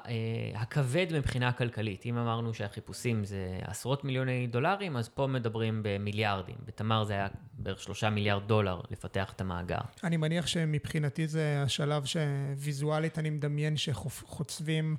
הכבד 0.54 1.06
מבחינה 1.12 1.52
כלכלית. 1.52 2.06
אם 2.06 2.18
אמרנו 2.18 2.54
שהחיפושים 2.54 3.24
זה 3.24 3.58
עשרות 3.62 4.04
מיליוני 4.04 4.46
דולרים, 4.46 4.96
אז 4.96 5.08
פה 5.08 5.26
מדברים 5.26 5.80
במיליארדים. 5.84 6.56
בתמר 6.66 7.04
זה 7.04 7.12
היה 7.12 7.28
בערך 7.58 7.80
שלושה 7.80 8.10
מיליארד 8.10 8.42
דולר 8.48 8.80
לפתח 8.90 9.32
את 9.36 9.40
המאגר. 9.40 9.80
אני 10.04 10.16
מניח 10.16 10.46
שמבחינתי 10.46 11.26
זה 11.26 11.62
השלב 11.64 12.04
שוויזואלית 12.04 13.18
אני 13.18 13.30
מדמיין 13.30 13.76
שחוצבים... 13.76 14.96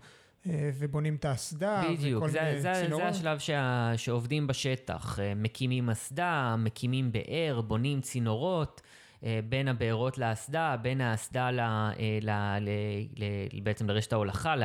אה, 0.49 0.69
ובונים 0.79 1.15
את 1.15 1.25
האסדה 1.25 1.83
בדיוק, 1.91 2.23
וכל 2.23 2.31
זה, 2.31 2.57
זה, 2.59 2.73
צינורות. 2.81 3.13
זה 3.13 3.19
השלב 3.19 3.39
שה, 3.39 3.91
שעובדים 3.97 4.47
בשטח, 4.47 5.19
אה, 5.19 5.33
מקימים 5.35 5.89
אסדה, 5.89 6.55
מקימים 6.57 7.11
באר, 7.11 7.61
בונים 7.61 8.01
צינורות 8.01 8.81
בין 9.49 9.67
הבארות 9.67 10.17
לאסדה, 10.17 10.75
בין 10.81 11.01
האסדה 11.01 11.51
ל, 11.51 11.59
ל, 12.21 12.29
ל, 12.59 12.69
ל, 13.17 13.59
בעצם 13.63 13.89
לרשת 13.89 14.13
ההולכה 14.13 14.55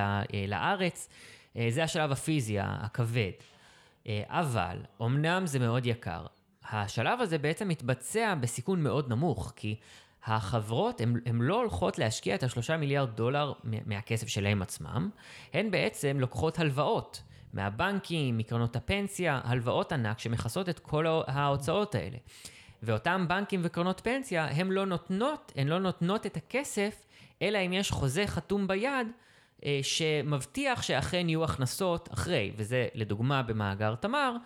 לארץ. 0.49 1.09
זה 1.69 1.85
השלב 1.85 2.13
הפיזי 2.13 2.57
הכבד. 2.61 3.31
אבל, 4.29 4.77
אמנם 5.03 5.47
זה 5.47 5.59
מאוד 5.59 5.87
יקר, 5.87 6.27
השלב 6.71 7.21
הזה 7.21 7.39
בעצם 7.39 7.69
מתבצע 7.69 8.35
בסיכון 8.35 8.83
מאוד 8.83 9.09
נמוך, 9.09 9.53
כי 9.57 9.77
החברות 10.25 11.01
הן 11.01 11.39
לא 11.41 11.61
הולכות 11.61 11.99
להשקיע 11.99 12.35
את 12.35 12.43
השלושה 12.43 12.77
מיליארד 12.77 13.17
דולר 13.17 13.53
מהכסף 13.65 14.29
שלהם 14.29 14.63
עצמם, 14.63 15.11
הן 15.53 15.71
בעצם 15.71 16.17
לוקחות 16.21 16.59
הלוואות 16.59 17.23
מהבנקים, 17.53 18.39
מקרנות 18.39 18.77
הפנסיה, 18.77 19.41
הלוואות 19.45 19.93
ענק 19.93 20.19
שמכסות 20.19 20.69
את 20.69 20.79
כל 20.79 21.07
ההוצאות 21.27 21.95
האלה. 21.95 22.17
ואותם 22.83 23.25
בנקים 23.29 23.61
וקרנות 23.65 24.01
פנסיה, 24.05 24.45
הן 24.45 24.71
לא 24.71 24.87
נותנות, 24.87 25.53
הן 25.57 25.69
לא 25.69 25.79
נותנות 25.79 26.27
את 26.27 26.37
הכסף, 26.37 27.07
אלא 27.43 27.59
אם 27.67 27.73
יש 27.73 27.91
חוזה 27.91 28.27
חתום 28.27 28.67
ביד 28.67 29.09
אה, 29.65 29.81
שמבטיח 29.83 30.83
שאכן 30.83 31.29
יהיו 31.29 31.45
הכנסות 31.45 32.13
אחרי, 32.13 32.53
וזה 32.57 32.89
לדוגמה 32.95 33.43
במאגר 33.43 33.95
תמר, 33.95 34.37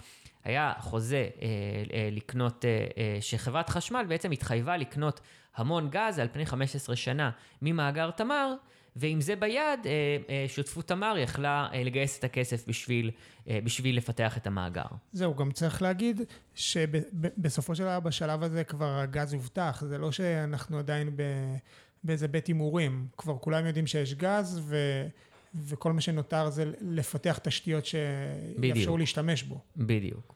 היה 0.45 0.73
חוזה 0.81 1.17
אה, 1.17 1.49
אה, 1.93 2.09
לקנות, 2.13 2.65
אה, 2.65 2.87
אה, 2.99 3.19
שחברת 3.21 3.69
חשמל 3.71 4.05
בעצם 4.09 4.31
התחייבה 4.31 4.77
לקנות 4.77 5.21
המון 5.57 5.91
גז 5.91 6.19
על 6.19 6.29
פני 6.33 6.47
15 6.47 6.97
שנה 6.97 7.31
ממאגר 7.63 8.11
תמר, 8.11 8.55
ועם 8.97 9.21
זה 9.21 9.37
ביד, 9.37 9.81
אה, 9.87 10.17
אה, 10.29 10.45
שותפות 10.49 10.89
תמר 10.89 11.15
יכלה 11.19 11.69
אה, 11.73 11.83
לגייס 11.85 12.19
את 12.19 12.25
הכסף 12.25 12.69
בשביל, 12.69 13.11
בשביל 13.47 13.97
לפתח 13.97 14.37
את 14.37 14.47
המאגר. 14.47 14.85
זהו, 15.13 15.35
גם 15.35 15.53
צריך 15.53 15.83
להגיד 15.83 16.21
שבסופו 16.55 17.75
של 17.75 17.83
דבר 17.83 18.01
בשלב 18.01 18.43
הזה 18.43 18.65
כבר 18.65 18.99
הגז 18.99 19.33
הובטח, 19.33 19.85
זה 19.89 19.99
לא 19.99 20.13
שאנחנו 20.13 20.79
עדיין 20.79 21.17
ב, 21.17 21.23
באיזה 22.05 22.29
בית 22.29 22.47
הימורים, 22.47 23.07
כבר 23.17 23.39
כולם 23.39 23.67
יודעים 23.67 23.87
שיש 23.87 24.15
גז 24.15 24.61
ו... 24.65 24.77
וכל 25.55 25.93
מה 25.93 26.01
שנותר 26.01 26.51
זה 26.51 26.73
לפתח 26.81 27.39
תשתיות 27.43 27.85
שיאפשרו 27.87 28.99
להשתמש 28.99 29.43
בו. 29.43 29.61
בדיוק. 29.77 30.34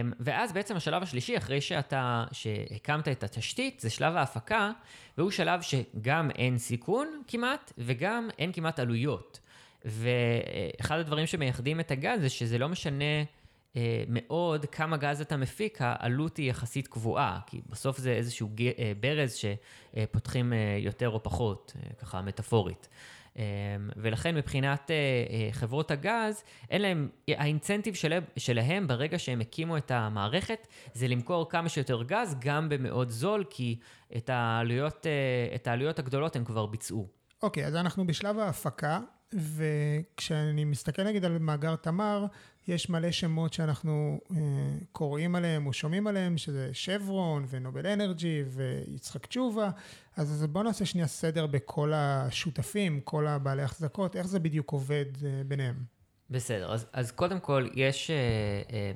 אמ, 0.00 0.12
ואז 0.20 0.52
בעצם 0.52 0.76
השלב 0.76 1.02
השלישי, 1.02 1.36
אחרי 1.36 1.60
שאתה, 1.60 2.24
שהקמת 2.32 3.08
את 3.08 3.24
התשתית, 3.24 3.80
זה 3.80 3.90
שלב 3.90 4.16
ההפקה, 4.16 4.70
והוא 5.18 5.30
שלב 5.30 5.60
שגם 5.62 6.30
אין 6.30 6.58
סיכון 6.58 7.22
כמעט, 7.28 7.72
וגם 7.78 8.28
אין 8.38 8.52
כמעט 8.52 8.78
עלויות. 8.78 9.40
ואחד 9.84 10.98
הדברים 10.98 11.26
שמייחדים 11.26 11.80
את 11.80 11.90
הגז 11.90 12.20
זה 12.20 12.28
שזה 12.28 12.58
לא 12.58 12.68
משנה 12.68 13.04
אה, 13.76 14.04
מאוד 14.08 14.66
כמה 14.66 14.96
גז 14.96 15.20
אתה 15.20 15.36
מפיק, 15.36 15.78
העלות 15.80 16.36
היא 16.36 16.50
יחסית 16.50 16.88
קבועה, 16.88 17.38
כי 17.46 17.60
בסוף 17.70 17.98
זה 17.98 18.12
איזשהו 18.12 18.48
אה, 18.60 18.92
ברז 19.00 19.34
שפותחים 19.34 20.52
אה, 20.52 20.78
יותר 20.80 21.08
או 21.08 21.22
פחות, 21.22 21.72
ככה 21.98 22.22
מטאפורית. 22.22 22.88
אמ, 23.36 23.42
ולכן 23.96 24.34
מבחינת 24.34 24.90
אה, 24.90 24.96
אה, 25.30 25.48
חברות 25.52 25.90
הגז, 25.90 26.42
אין 26.70 26.82
להם, 26.82 27.08
האינצנטיב 27.28 27.94
שלה, 27.94 28.18
שלהם 28.36 28.86
ברגע 28.86 29.18
שהם 29.18 29.40
הקימו 29.40 29.76
את 29.76 29.90
המערכת, 29.90 30.66
זה 30.92 31.08
למכור 31.08 31.50
כמה 31.50 31.68
שיותר 31.68 32.02
גז, 32.02 32.36
גם 32.40 32.68
במאוד 32.68 33.10
זול, 33.10 33.44
כי 33.50 33.78
את 34.16 34.30
העלויות, 34.30 35.06
אה, 35.06 35.54
את 35.54 35.66
העלויות 35.66 35.98
הגדולות 35.98 36.36
הם 36.36 36.44
כבר 36.44 36.66
ביצעו. 36.66 37.08
אוקיי, 37.42 37.64
okay, 37.64 37.66
אז 37.66 37.76
אנחנו 37.76 38.06
בשלב 38.06 38.38
ההפקה, 38.38 39.00
וכשאני 39.36 40.64
מסתכל 40.64 41.02
נגיד 41.04 41.24
על 41.24 41.38
מאגר 41.38 41.76
תמר, 41.76 42.26
יש 42.68 42.88
מלא 42.88 43.10
שמות 43.10 43.52
שאנחנו 43.52 44.20
אה, 44.30 44.36
קוראים 44.92 45.34
עליהם 45.34 45.66
או 45.66 45.72
שומעים 45.72 46.06
עליהם, 46.06 46.38
שזה 46.38 46.70
שברון 46.72 47.46
ונובל 47.50 47.86
אנרג'י 47.86 48.42
ויצחק 48.46 49.26
תשובה. 49.26 49.70
אז 50.16 50.46
בואו 50.50 50.64
נעשה 50.64 50.84
שנייה 50.84 51.06
סדר 51.06 51.46
בכל 51.46 51.92
השותפים, 51.94 53.00
כל 53.00 53.26
הבעלי 53.26 53.62
החזקות, 53.62 54.16
איך 54.16 54.26
זה 54.26 54.38
בדיוק 54.38 54.70
עובד 54.72 55.04
אה, 55.24 55.42
ביניהם. 55.46 55.76
בסדר, 56.30 56.72
אז, 56.72 56.86
אז 56.92 57.12
קודם 57.12 57.40
כל, 57.40 57.68
יש, 57.74 58.10
אה, 58.10 58.16
אה, 58.72 58.92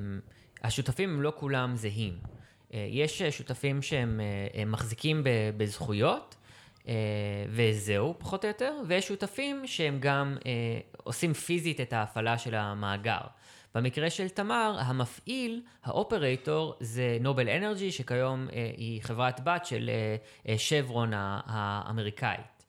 השותפים 0.63 1.11
הם 1.11 1.23
לא 1.23 1.33
כולם 1.37 1.77
זהים. 1.77 2.19
אה, 2.75 2.87
יש 2.91 3.23
שותפים 3.23 3.83
שהם 3.83 4.21
אה, 4.55 4.65
מחזיקים 4.65 5.23
בזכויות, 5.57 6.37
וזהו, 7.49 8.15
פחות 8.19 8.45
או 8.45 8.49
יותר, 8.49 8.75
ויש 8.87 9.09
שותפים 9.09 9.67
שהם 9.67 9.97
גם 10.01 10.37
אה, 10.47 10.51
עושים 10.97 11.33
פיזית 11.33 11.81
את 11.81 11.93
ההפעלה 11.93 12.39
של 12.39 12.55
המאגר. 12.55 13.21
במקרה 13.75 14.11
של 14.11 14.29
תמר, 14.29 14.77
המפעיל, 14.81 15.63
האופרטור, 15.85 16.75
זה 16.81 17.19
נובל 17.21 17.49
אנרג'י, 17.49 17.93
שכיום 17.93 18.49
אה, 18.53 18.71
היא 18.77 19.03
חברת 19.03 19.41
בת 19.45 19.67
של 19.67 19.91
אה, 19.93 20.17
אה, 20.49 20.59
שברון 20.59 21.11
האמריקאית. 21.15 22.60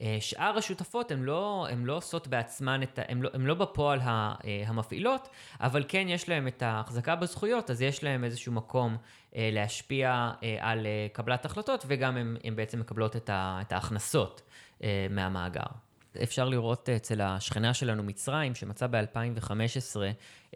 אה, 0.00 0.16
שאר 0.20 0.58
השותפות 0.58 1.10
הן 1.10 1.22
לא, 1.22 1.66
לא 1.84 1.96
עושות 1.96 2.28
בעצמן, 2.28 2.82
את, 2.82 2.98
הן 3.08 3.22
לא, 3.22 3.30
לא 3.34 3.54
בפועל 3.54 4.00
אה, 4.00 4.34
המפעילות, 4.66 5.28
אבל 5.60 5.84
כן 5.88 6.06
יש 6.08 6.28
להן 6.28 6.48
את 6.48 6.62
ההחזקה 6.62 7.16
בזכויות, 7.16 7.70
אז 7.70 7.82
יש 7.82 8.04
להן 8.04 8.24
איזשהו 8.24 8.52
מקום 8.52 8.96
אה, 9.36 9.50
להשפיע 9.52 10.30
על 10.60 10.86
קבלת 11.12 11.44
החלטות, 11.44 11.84
וגם 11.88 12.16
הן 12.16 12.56
בעצם 12.56 12.80
מקבלות 12.80 13.16
את 13.30 13.72
ההכנסות 13.72 14.42
מהמאגר. 15.10 15.62
אפשר 16.22 16.48
לראות 16.48 16.88
אצל 16.88 17.20
השכנה 17.20 17.74
שלנו 17.74 18.02
מצרים, 18.02 18.54
שמצא 18.54 18.86
ב-2015 18.86 19.96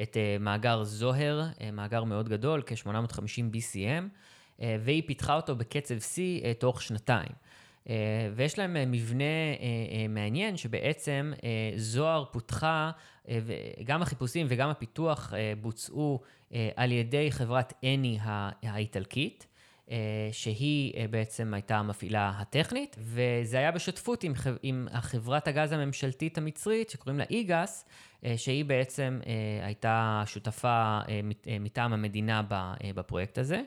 את 0.02 0.16
מאגר 0.40 0.84
זוהר, 0.84 1.42
מאגר 1.72 2.04
מאוד 2.04 2.28
גדול, 2.28 2.62
כ-850 2.66 3.54
BCM, 3.54 4.04
והיא 4.80 5.02
פיתחה 5.06 5.34
אותו 5.34 5.56
בקצב 5.56 5.98
שיא 5.98 6.52
תוך 6.52 6.82
שנתיים. 6.82 7.32
אה, 7.88 7.94
ויש 8.34 8.58
להם 8.58 8.76
אה, 8.76 8.86
מבנה 8.86 9.24
אה, 9.24 10.06
מעניין, 10.08 10.56
שבעצם 10.56 11.32
זוהר 11.76 12.24
פותחה, 12.32 12.90
וגם 13.28 14.02
החיפושים 14.02 14.46
וגם 14.48 14.68
הפיתוח 14.68 15.32
בוצעו 15.60 16.20
על 16.76 16.92
ידי 16.92 17.32
חברת 17.32 17.72
אני 17.84 18.18
האיטלקית. 18.62 19.46
שהיא 20.32 21.08
בעצם 21.10 21.54
הייתה 21.54 21.76
המפעילה 21.76 22.32
הטכנית, 22.38 22.96
וזה 22.98 23.58
היה 23.58 23.70
בשותפות 23.70 24.24
עם, 24.24 24.32
עם 24.62 24.88
החברת 24.90 25.48
הגז 25.48 25.72
הממשלתית 25.72 26.38
המצרית, 26.38 26.90
שקוראים 26.90 27.18
לה 27.18 27.24
איגאס, 27.30 27.88
שהיא 28.36 28.64
בעצם 28.64 29.20
הייתה 29.62 30.22
שותפה 30.26 30.98
מטעם 31.60 31.92
המדינה 31.92 32.42
בפרויקט 32.94 33.38
הזה. 33.38 33.62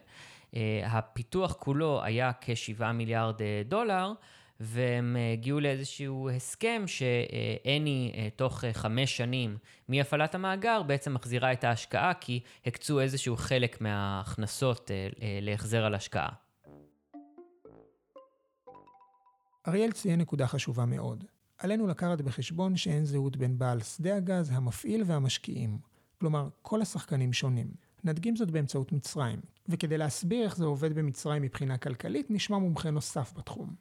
הפיתוח 0.83 1.53
כולו 1.53 2.03
היה 2.03 2.31
כ-7 2.41 2.91
מיליארד 2.91 3.35
דולר, 3.65 4.13
והם 4.59 5.17
הגיעו 5.33 5.59
לאיזשהו 5.59 6.29
הסכם 6.29 6.83
שאני, 6.85 8.13
תוך 8.35 8.63
חמש 8.73 9.17
שנים 9.17 9.57
מהפעלת 9.87 10.35
המאגר, 10.35 10.83
בעצם 10.83 11.13
מחזירה 11.13 11.53
את 11.53 11.63
ההשקעה, 11.63 12.13
כי 12.13 12.39
הקצו 12.65 12.99
איזשהו 12.99 13.37
חלק 13.37 13.81
מההכנסות 13.81 14.91
להחזר 15.41 15.85
על 15.85 15.95
השקעה. 15.95 16.29
אריאל 19.67 19.91
ציין 19.91 20.19
נקודה 20.19 20.47
חשובה 20.47 20.85
מאוד. 20.85 21.23
עלינו 21.57 21.87
לקחת 21.87 22.21
בחשבון 22.21 22.77
שאין 22.77 23.05
זהות 23.05 23.37
בין 23.37 23.57
בעל 23.57 23.79
שדה 23.79 24.15
הגז, 24.15 24.51
המפעיל 24.53 25.03
והמשקיעים. 25.05 25.77
כלומר, 26.19 26.47
כל 26.61 26.81
השחקנים 26.81 27.33
שונים. 27.33 27.67
נדגים 28.03 28.35
זאת 28.35 28.51
באמצעות 28.51 28.91
מצרים, 28.91 29.39
וכדי 29.69 29.97
להסביר 29.97 30.43
איך 30.43 30.57
זה 30.57 30.65
עובד 30.65 30.93
במצרים 30.93 31.41
מבחינה 31.41 31.77
כלכלית, 31.77 32.31
נשמע 32.31 32.57
מומחה 32.57 32.89
נוסף 32.89 33.33
בתחום. 33.37 33.75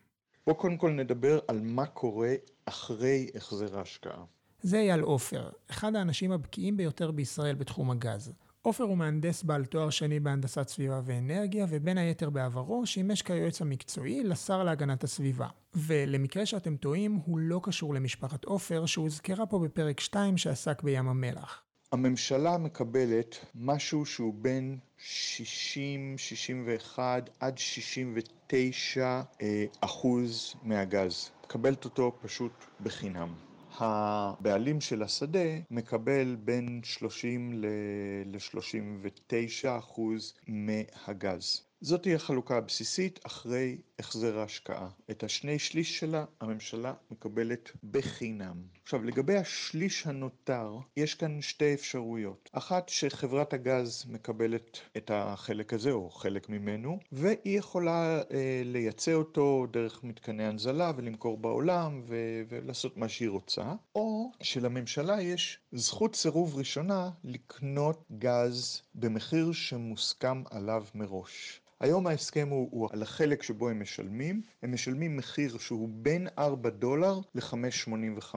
בואו 0.47 0.57
קודם 0.57 0.77
כל 0.77 0.91
נדבר 0.91 1.39
על 1.49 1.61
מה 1.63 1.87
קורה 1.87 2.35
אחרי 2.65 3.31
החזר 3.35 3.79
ההשקעה. 3.79 4.25
זה 4.63 4.77
אייל 4.77 5.01
עופר, 5.01 5.51
אחד 5.71 5.95
האנשים 5.97 6.33
הבקיאים 6.33 6.77
ביותר 6.77 7.11
בישראל 7.11 7.55
בתחום 7.55 7.91
הגז. 7.91 8.33
עופר 8.63 8.85
הוא 8.85 8.99
מהנדס 8.99 9.43
בעל 9.43 9.65
תואר 9.65 9.91
שני 9.91 10.21
בהנדסת 10.21 10.69
סביבה 10.69 11.01
ואנרגיה, 11.05 11.67
ובין 11.69 11.99
היתר 11.99 12.31
בעברו 12.31 12.87
שימש 12.87 13.23
כיועץ 13.23 13.63
המקצועי 13.63 14.25
לשר 14.25 14.65
להגנת 14.65 15.05
הסביבה. 15.05 15.49
ולמקרה 15.75 16.47
שאתם 16.47 16.77
טועים, 16.77 17.15
הוא 17.25 17.39
לא 17.39 17.61
קשור 17.63 17.95
למשפחת 17.95 18.45
עופר, 18.45 18.87
שהוזכרה 18.87 19.47
פה 19.47 19.59
בפרק 19.59 20.01
2 20.01 20.37
שעסק 20.37 20.83
בים 20.83 21.09
המלח. 21.09 21.63
הממשלה 21.93 22.59
מקבלת 22.59 23.45
משהו 23.55 24.07
שהוא 24.07 24.35
בין 24.35 24.79
60, 24.99 26.19
61 26.19 27.31
עד 27.41 27.59
69 27.59 29.23
אה, 29.43 29.65
אחוז 29.81 30.55
מהגז. 30.63 31.31
מקבלת 31.45 31.85
אותו 31.85 32.13
פשוט 32.23 32.53
בחינם. 32.81 33.35
הבעלים 33.79 34.81
של 34.81 35.03
השדה 35.03 35.49
מקבל 35.71 36.37
בין 36.45 36.81
30 36.85 37.53
ל-39 37.55 39.69
אחוז 39.79 40.35
מהגז. 40.49 41.63
זאת 41.81 42.03
תהיה 42.03 42.17
החלוקה 42.17 42.57
הבסיסית 42.57 43.21
אחרי 43.27 43.79
החזר 43.99 44.39
ההשקעה. 44.39 44.89
את 45.11 45.25
השני 45.25 45.59
שליש 45.59 45.99
שלה 45.99 46.25
הממשלה 46.41 46.95
מקבלת 47.11 47.71
בחינם. 47.91 48.57
עכשיו 48.91 49.05
לגבי 49.05 49.37
השליש 49.37 50.07
הנותר, 50.07 50.79
יש 50.97 51.15
כאן 51.15 51.43
שתי 51.43 51.75
אפשרויות. 51.75 52.51
אחת 52.53 52.89
שחברת 52.89 53.53
הגז 53.53 54.05
מקבלת 54.09 54.81
את 54.97 55.11
החלק 55.15 55.73
הזה 55.73 55.91
או 55.91 56.11
חלק 56.11 56.49
ממנו, 56.49 56.99
והיא 57.13 57.59
יכולה 57.59 58.19
אה, 58.19 58.63
לייצא 58.65 59.13
אותו 59.13 59.67
דרך 59.71 60.05
מתקני 60.05 60.45
הנזלה 60.45 60.93
ולמכור 60.97 61.39
בעולם 61.39 62.03
ו- 62.05 62.43
ולעשות 62.49 62.97
מה 62.97 63.09
שהיא 63.09 63.29
רוצה, 63.29 63.75
או 63.95 64.33
שלממשלה 64.43 65.23
יש 65.23 65.59
זכות 65.73 66.15
סירוב 66.15 66.57
ראשונה 66.57 67.11
לקנות 67.25 68.05
גז 68.19 68.83
במחיר 68.95 69.53
שמוסכם 69.53 70.43
עליו 70.51 70.85
מראש. 70.95 71.61
היום 71.81 72.07
ההסכם 72.07 72.49
הוא, 72.49 72.69
הוא 72.71 72.89
על 72.93 73.03
החלק 73.03 73.43
שבו 73.43 73.69
הם 73.69 73.81
משלמים, 73.83 74.43
הם 74.63 74.73
משלמים 74.73 75.17
מחיר 75.17 75.59
שהוא 75.59 75.89
בין 75.93 76.29
4 76.39 76.71
דולר 76.71 77.21
ל-5.85, 77.35 78.35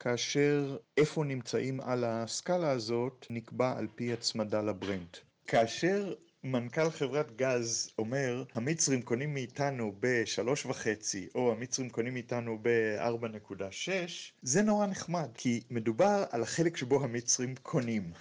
כאשר 0.00 0.76
איפה 0.96 1.24
נמצאים 1.24 1.80
על 1.80 2.04
הסקאלה 2.04 2.70
הזאת 2.70 3.26
נקבע 3.30 3.74
על 3.78 3.86
פי 3.94 4.12
הצמדה 4.12 4.62
לברנט. 4.62 5.16
כאשר 5.46 6.14
מנכ"ל 6.44 6.90
חברת 6.90 7.36
גז 7.36 7.90
אומר, 7.98 8.44
המצרים 8.54 9.02
קונים 9.02 9.34
מאיתנו 9.34 9.94
ב-3.5 10.00 10.76
או 11.34 11.52
המצרים 11.52 11.90
קונים 11.90 12.14
מאיתנו 12.14 12.58
ב-4.6, 12.62 13.90
זה 14.42 14.62
נורא 14.62 14.86
נחמד, 14.86 15.28
כי 15.34 15.60
מדובר 15.70 16.24
על 16.30 16.42
החלק 16.42 16.76
שבו 16.76 17.04
המצרים 17.04 17.54
קונים. 17.62 18.12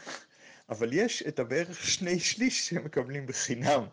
אבל 0.69 0.93
יש 0.93 1.23
את 1.27 1.39
הבערך 1.39 1.83
שני 1.87 2.19
שליש 2.19 2.69
שהם 2.69 2.85
מקבלים 2.85 3.25
בחינם. 3.25 3.83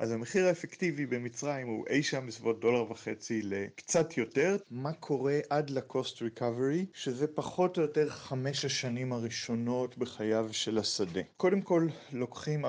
אז 0.00 0.12
המחיר 0.12 0.46
האפקטיבי 0.46 1.06
במצרים 1.06 1.66
הוא 1.66 1.86
אי 1.90 2.02
שם 2.02 2.26
בסביבות 2.26 2.60
דולר 2.60 2.90
וחצי 2.92 3.42
לקצת 3.42 4.16
יותר. 4.16 4.56
מה 4.70 4.92
קורה 4.92 5.38
עד 5.50 5.70
ל-cost 5.70 6.16
recovery, 6.16 6.84
שזה 6.94 7.26
פחות 7.26 7.76
או 7.76 7.82
יותר 7.82 8.10
חמש 8.10 8.64
השנים 8.64 9.12
הראשונות 9.12 9.98
בחייו 9.98 10.48
של 10.52 10.78
השדה. 10.78 11.20
קודם 11.36 11.60
כל 11.60 11.88
לוקחים 12.12 12.64
40% 12.64 12.68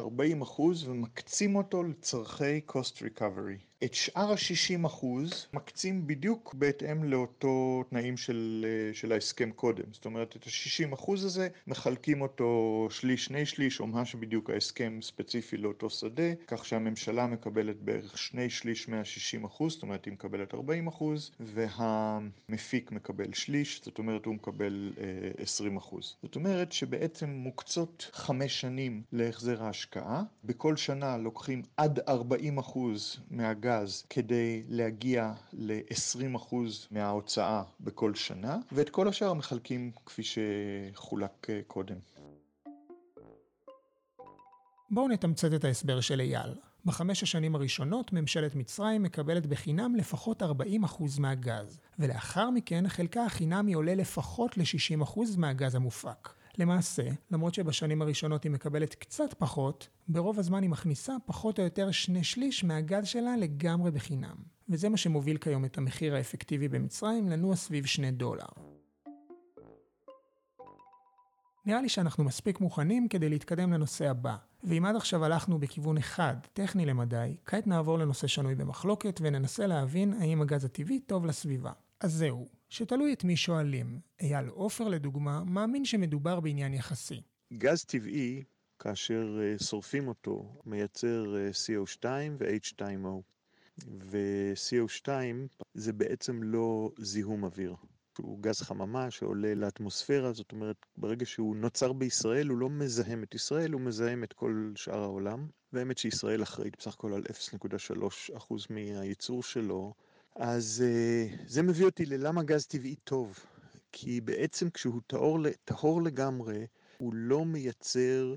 ומקצים 0.86 1.56
אותו 1.56 1.84
לצורכי 1.84 2.62
cost 2.70 2.98
recovery. 2.98 3.70
את 3.84 3.94
שאר 3.94 4.32
ה-60 4.32 4.86
אחוז 4.88 5.48
מקצים 5.54 6.08
בדיוק 6.08 6.54
בהתאם 6.54 7.04
לאותו 7.04 7.84
תנאים 7.89 8.17
של, 8.17 8.65
של 8.94 9.12
ההסכם 9.12 9.52
קודם. 9.52 9.84
זאת 9.91 10.06
אומרת, 10.06 10.36
את 10.36 10.44
ה-60 10.48 10.94
אחוז 10.94 11.26
הזה 11.26 11.48
מחלקים 11.67 12.22
אותו 12.22 12.88
שליש, 12.89 13.26
שני 13.26 13.46
שליש, 13.46 13.80
או 13.80 13.88
מה 13.88 14.06
שבדיוק 14.06 14.50
ההסכם 14.50 15.00
ספציפי 15.02 15.58
לאותו 15.58 15.89
שדה, 15.89 16.34
כך 16.48 16.65
שהממשלה 16.65 17.28
מקבלת 17.28 17.82
בערך 17.82 18.17
שני 18.17 18.50
שליש 18.50 18.89
מה-60 18.89 19.46
אחוז, 19.46 19.74
זאת 19.74 19.84
אומרת, 19.84 20.06
היא 20.06 20.13
מקבלת 20.13 20.54
40 20.54 20.88
אחוז, 20.88 21.32
והמפיק 21.39 22.91
מקבל 22.91 23.34
שליש, 23.34 23.82
זאת 23.86 23.98
אומרת, 23.98 24.26
הוא 24.26 24.36
מקבל 24.36 24.94
אה, 24.98 25.44
20 25.44 25.78
אחוז. 25.78 26.15
זאת 26.24 26.36
אומרת 26.36 26.72
שבעצם 26.72 27.30
מוקצות 27.30 28.10
חמש 28.13 28.62
שנים 28.62 29.02
להחזר 29.12 29.63
ההשקעה, 29.63 30.24
בכל 30.44 30.76
שנה 30.76 31.17
לוקחים 31.17 31.62
עד 31.78 32.00
40 32.08 32.58
אחוז 32.58 33.20
מהגז 33.32 33.70
הגז 33.71 34.03
כדי 34.10 34.63
להגיע 34.69 35.34
ל-20% 35.53 36.55
מההוצאה 36.91 37.63
בכל 37.79 38.15
שנה, 38.15 38.57
ואת 38.71 38.89
כל 38.89 39.07
השאר 39.07 39.34
מחלקים 39.34 39.91
כפי 40.05 40.21
שחולק 40.23 41.49
אה, 41.49 41.60
קודם. 41.67 41.95
בואו 44.89 45.07
נתמצת 45.07 45.53
את 45.53 45.63
ההסבר 45.63 46.01
של 46.01 46.19
אייל. 46.19 46.53
בחמש 46.86 47.23
השנים 47.23 47.55
הראשונות 47.55 48.13
ממשלת 48.13 48.55
מצרים 48.55 49.03
מקבלת 49.03 49.45
בחינם 49.45 49.95
לפחות 49.95 50.43
40% 50.43 50.45
מהגז, 51.19 51.79
ולאחר 51.99 52.49
מכן 52.49 52.89
חלקה 52.89 53.25
החינמי 53.25 53.73
עולה 53.73 53.95
לפחות 53.95 54.57
ל-60% 54.57 55.19
מהגז 55.38 55.75
המופק. 55.75 56.29
למעשה, 56.62 57.04
למרות 57.32 57.54
שבשנים 57.54 58.02
הראשונות 58.02 58.43
היא 58.43 58.52
מקבלת 58.52 58.95
קצת 58.95 59.34
פחות, 59.38 59.88
ברוב 60.08 60.39
הזמן 60.39 60.62
היא 60.62 60.69
מכניסה 60.69 61.13
פחות 61.26 61.60
או 61.60 61.63
יותר 61.63 61.91
שני 61.91 62.24
שליש 62.24 62.63
מהגז 62.63 63.08
שלה 63.08 63.38
לגמרי 63.38 63.91
בחינם. 63.91 64.36
וזה 64.69 64.89
מה 64.89 64.97
שמוביל 64.97 65.38
כיום 65.38 65.65
את 65.65 65.78
המחיר 65.78 66.15
האפקטיבי 66.15 66.67
במצרים 66.67 67.30
לנוע 67.30 67.56
סביב 67.56 67.86
שני 67.86 68.12
דולר. 68.12 68.45
נראה 71.65 71.82
לי 71.82 71.89
שאנחנו 71.89 72.24
מספיק 72.24 72.60
מוכנים 72.60 73.08
כדי 73.08 73.30
להתקדם 73.30 73.74
לנושא 73.74 74.10
הבא. 74.10 74.36
ואם 74.63 74.86
עד 74.86 74.95
עכשיו 74.95 75.26
הלכנו 75.26 75.60
בכיוון 75.60 75.97
אחד, 75.97 76.36
טכני 76.54 76.86
למדי, 76.86 77.36
כעת 77.45 77.67
נעבור 77.67 78.00
לנושא 78.00 78.28
שנוי 78.28 78.56
במחלוקת 78.56 79.19
וננסה 79.24 79.67
להבין 79.67 80.13
האם 80.13 80.41
הגז 80.41 80.65
הטבעי 80.65 81.00
טוב 81.00 81.26
לסביבה. 81.26 81.71
אז 82.00 82.13
זהו, 82.13 82.47
שתלוי 82.71 83.13
את 83.13 83.23
מי 83.23 83.38
שואלים. 83.38 83.99
אייל 84.21 84.47
עופר 84.47 84.88
לדוגמה, 84.88 85.43
מאמין 85.43 85.86
שמדובר 85.86 86.39
בעניין 86.39 86.73
יחסי. 86.73 87.21
גז 87.53 87.84
טבעי, 87.84 88.43
כאשר 88.79 89.39
uh, 89.60 89.63
שורפים 89.63 90.07
אותו, 90.07 90.62
מייצר 90.65 91.25
uh, 91.25 91.53
CO2 91.53 92.05
ו-H2O. 92.38 93.21
ו-CO2 93.88 95.07
זה 95.73 95.93
בעצם 95.93 96.43
לא 96.43 96.91
זיהום 96.97 97.43
אוויר. 97.43 97.75
הוא 98.17 98.39
גז 98.41 98.62
חממה 98.62 99.12
שעולה 99.12 99.55
לאטמוספירה, 99.55 100.34
זאת 100.34 100.51
אומרת, 100.51 100.86
ברגע 100.97 101.25
שהוא 101.25 101.55
נוצר 101.55 101.93
בישראל, 101.93 102.47
הוא 102.47 102.57
לא 102.57 102.69
מזהם 102.69 103.23
את 103.23 103.36
ישראל, 103.36 103.71
הוא 103.71 103.81
מזהם 103.81 104.23
את 104.23 104.34
כל 104.34 104.71
שאר 104.75 105.01
העולם. 105.01 105.47
והאמת 105.73 105.97
שישראל 105.97 106.43
אחראית 106.43 106.77
בסך 106.79 106.93
הכל 106.93 107.13
על 107.13 107.23
0.3% 108.31 108.53
מהייצור 108.69 109.43
שלו. 109.43 109.93
אז 110.36 110.84
uh, 110.84 111.44
זה 111.48 111.62
מביא 111.62 111.86
אותי 111.86 112.06
ללמה 112.06 112.44
גז 112.44 112.65
טבעי 112.65 112.96
טוב. 112.96 113.39
כי 113.91 114.22
בעצם 114.22 114.70
כשהוא 114.70 115.02
טהור, 115.08 115.39
טהור 115.65 116.02
לגמרי, 116.02 116.67
הוא 116.98 117.13
לא 117.13 117.46
מייצר 117.46 118.36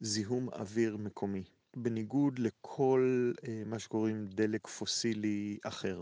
זיהום 0.00 0.48
אוויר 0.48 0.96
מקומי. 0.96 1.44
בניגוד 1.76 2.38
לכל 2.38 3.32
uh, 3.40 3.48
מה 3.66 3.78
שקוראים 3.78 4.26
דלק 4.26 4.66
פוסילי 4.66 5.58
אחר. 5.64 6.00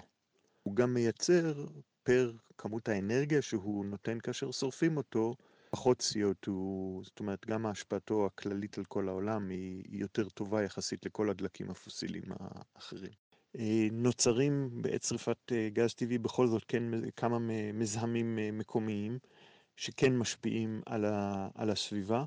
הוא 0.62 0.76
גם 0.76 0.94
מייצר 0.94 1.66
פר 2.02 2.32
כמות 2.58 2.88
האנרגיה 2.88 3.42
שהוא 3.42 3.86
נותן 3.86 4.20
כאשר 4.20 4.50
שורפים 4.50 4.96
אותו, 4.96 5.36
פחות 5.70 6.00
CO2, 6.00 6.50
זאת 7.02 7.20
אומרת 7.20 7.46
גם 7.46 7.66
השפעתו 7.66 8.26
הכללית 8.26 8.78
על 8.78 8.84
כל 8.84 9.08
העולם 9.08 9.48
היא 9.48 9.84
יותר 9.88 10.28
טובה 10.28 10.62
יחסית 10.62 11.06
לכל 11.06 11.30
הדלקים 11.30 11.70
הפוסיליים 11.70 12.24
האחרים. 12.28 13.29
נוצרים 13.92 14.82
בעת 14.82 15.02
שרפת 15.02 15.52
גז 15.72 15.94
טבעי 15.94 16.18
בכל 16.18 16.46
זאת 16.46 16.64
כן 16.68 16.82
כמה 17.16 17.38
מזהמים 17.74 18.38
מקומיים 18.52 19.18
שכן 19.76 20.16
משפיעים 20.16 20.82
על, 20.86 21.70
הסביבה. 21.70 22.24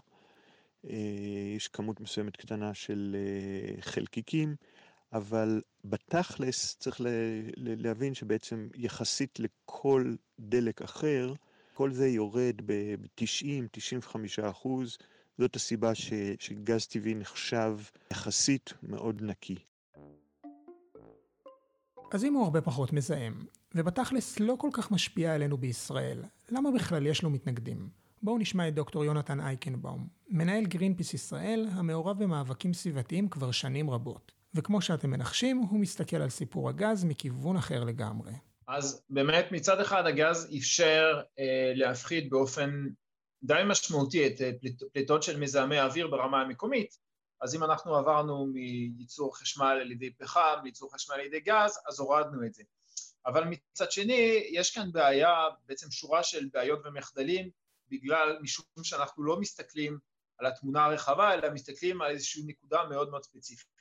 יש 1.55 1.67
כמות 1.67 1.99
מסוימת 1.99 2.37
קטנה 2.37 2.73
של 2.73 3.15
חלקיקים, 3.79 4.55
אבל 5.13 5.61
בתכלס 5.85 6.75
צריך 6.79 7.01
להבין 7.57 8.13
שבעצם 8.13 8.67
יחסית 8.75 9.39
לכל 9.39 10.15
דלק 10.39 10.81
אחר, 10.81 11.33
כל 11.73 11.91
זה 11.91 12.07
יורד 12.07 12.61
ב-90-95 12.65 14.15
אחוז. 14.49 14.97
זאת 15.37 15.55
הסיבה 15.55 15.91
שגז 16.39 16.87
טבעי 16.87 17.15
נחשב 17.15 17.77
יחסית 18.11 18.73
מאוד 18.83 19.21
נקי. 19.21 19.55
אז 22.13 22.23
אם 22.23 22.33
הוא 22.33 22.43
הרבה 22.43 22.61
פחות 22.61 22.93
מזהם, 22.93 23.45
ובתכלס 23.75 24.39
לא 24.39 24.55
כל 24.59 24.69
כך 24.73 24.91
משפיע 24.91 25.33
עלינו 25.33 25.57
בישראל, 25.57 26.23
למה 26.51 26.71
בכלל 26.71 27.07
יש 27.07 27.23
לו 27.23 27.29
מתנגדים? 27.29 27.89
בואו 28.23 28.37
נשמע 28.37 28.67
את 28.67 28.75
דוקטור 28.75 29.05
יונתן 29.05 29.39
אייקנבאום, 29.39 30.07
מנהל 30.29 30.65
גרינפיס 30.65 31.13
ישראל, 31.13 31.67
המעורב 31.71 32.23
במאבקים 32.23 32.73
סביבתיים 32.73 33.29
כבר 33.29 33.51
שנים 33.51 33.89
רבות. 33.89 34.31
וכמו 34.53 34.81
שאתם 34.81 35.09
מנחשים, 35.09 35.57
הוא 35.57 35.79
מסתכל 35.79 36.17
על 36.17 36.29
סיפור 36.29 36.69
הגז 36.69 37.03
מכיוון 37.03 37.57
אחר 37.57 37.83
לגמרי. 37.83 38.31
אז 38.67 39.03
באמת 39.09 39.45
מצד 39.51 39.81
אחד 39.81 40.05
הגז 40.05 40.55
אפשר 40.57 41.21
אה, 41.39 41.71
להפחית 41.75 42.29
באופן 42.29 42.87
די 43.43 43.61
משמעותי 43.65 44.27
את 44.27 44.41
אה, 44.41 44.51
פליטות 44.93 45.23
של 45.23 45.39
מזהמי 45.39 45.77
האוויר 45.77 46.07
ברמה 46.07 46.41
המקומית, 46.41 46.97
אז 47.43 47.55
אם 47.55 47.63
אנחנו 47.63 47.95
עברנו 47.95 48.45
מייצור 48.45 49.37
חשמל 49.37 49.77
על 49.81 49.91
ידי 49.91 50.13
פחם 50.13 50.55
לייצור 50.63 50.93
חשמל 50.93 51.15
על 51.15 51.25
ידי 51.25 51.39
גז, 51.39 51.79
אז 51.87 51.99
הורדנו 51.99 52.45
את 52.45 52.53
זה. 52.53 52.63
אבל 53.25 53.43
מצד 53.43 53.91
שני, 53.91 54.43
יש 54.51 54.75
כאן 54.75 54.91
בעיה, 54.91 55.47
בעצם 55.65 55.91
שורה 55.91 56.23
של 56.23 56.49
בעיות 56.53 56.79
ומחדלים, 56.85 57.49
בגלל, 57.87 58.39
משום 58.41 58.65
שאנחנו 58.83 59.23
לא 59.23 59.39
מסתכלים 59.39 59.99
על 60.37 60.45
התמונה 60.45 60.85
הרחבה, 60.85 61.33
אלא 61.33 61.49
מסתכלים 61.49 62.01
על 62.01 62.11
איזושהי 62.11 62.43
נקודה 62.45 62.83
מאוד 62.89 63.09
מאוד 63.09 63.23
ספציפית. 63.23 63.73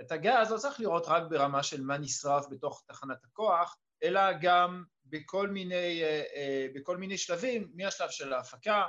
את 0.00 0.12
הגז 0.12 0.50
לא 0.50 0.58
צריך 0.58 0.80
לראות 0.80 1.04
רק 1.06 1.22
ברמה 1.30 1.62
של 1.62 1.82
מה 1.82 1.98
נשרף 1.98 2.46
בתוך 2.50 2.82
תחנת 2.86 3.24
הכוח, 3.24 3.76
אלא 4.02 4.20
גם 4.40 4.84
בכל 5.04 5.48
מיני, 5.48 6.02
אה, 6.02 6.22
אה, 6.34 6.66
בכל 6.74 6.96
מיני 6.96 7.18
שלבים, 7.18 7.72
מהשלב 7.74 8.10
של 8.10 8.32
ההפקה, 8.32 8.86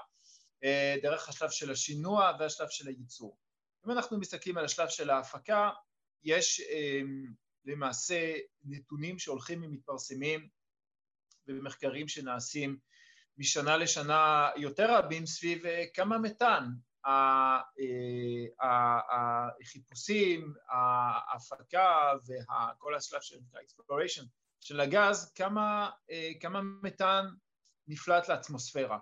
אה, 0.63 0.95
דרך 1.01 1.29
השלב 1.29 1.49
של 1.49 1.71
השינוע 1.71 2.31
והשלב 2.39 2.67
של 2.69 2.87
הייצור. 2.87 3.37
אם 3.85 3.91
אנחנו 3.91 4.19
מסתכלים 4.19 4.57
על 4.57 4.65
השלב 4.65 4.89
של 4.89 5.09
ההפקה, 5.09 5.69
יש 6.23 6.61
למעשה 7.65 8.35
נתונים 8.63 9.19
שהולכים 9.19 9.63
ומתפרסמים 9.63 10.49
במחקרים 11.47 12.07
שנעשים 12.07 12.77
משנה 13.37 13.77
לשנה 13.77 14.49
יותר 14.55 14.97
רבים 14.97 15.25
סביב 15.25 15.63
כמה 15.93 16.17
מתאן 16.17 16.65
החיפושים, 19.61 20.53
ההפקה 20.69 22.11
וכל 22.27 22.95
השלב 22.95 23.21
של 23.21 23.37
ה-exploration 23.53 24.25
של 24.59 24.79
הגז, 24.79 25.31
כמה, 25.35 25.89
כמה 26.41 26.61
מתאן 26.61 27.25
נפלט 27.87 28.29
לאטמוספירה. 28.29 28.99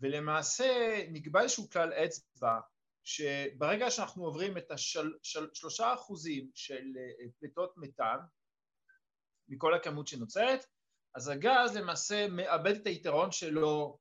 ולמעשה 0.00 1.00
נקבע 1.10 1.40
איזשהו 1.40 1.70
כלל 1.70 1.92
אצבע 1.92 2.60
שברגע 3.04 3.90
שאנחנו 3.90 4.24
עוברים 4.24 4.58
את 4.58 4.70
השלושה 4.70 5.94
אחוזים 5.94 6.50
של 6.54 6.84
פליטות 7.38 7.74
מתאן 7.76 8.18
מכל 9.48 9.74
הכמות 9.74 10.08
שנוצרת, 10.08 10.66
אז 11.14 11.28
הגז 11.28 11.76
למעשה 11.76 12.28
מאבד 12.28 12.76
את 12.76 12.86
היתרון 12.86 13.32
שלו 13.32 13.98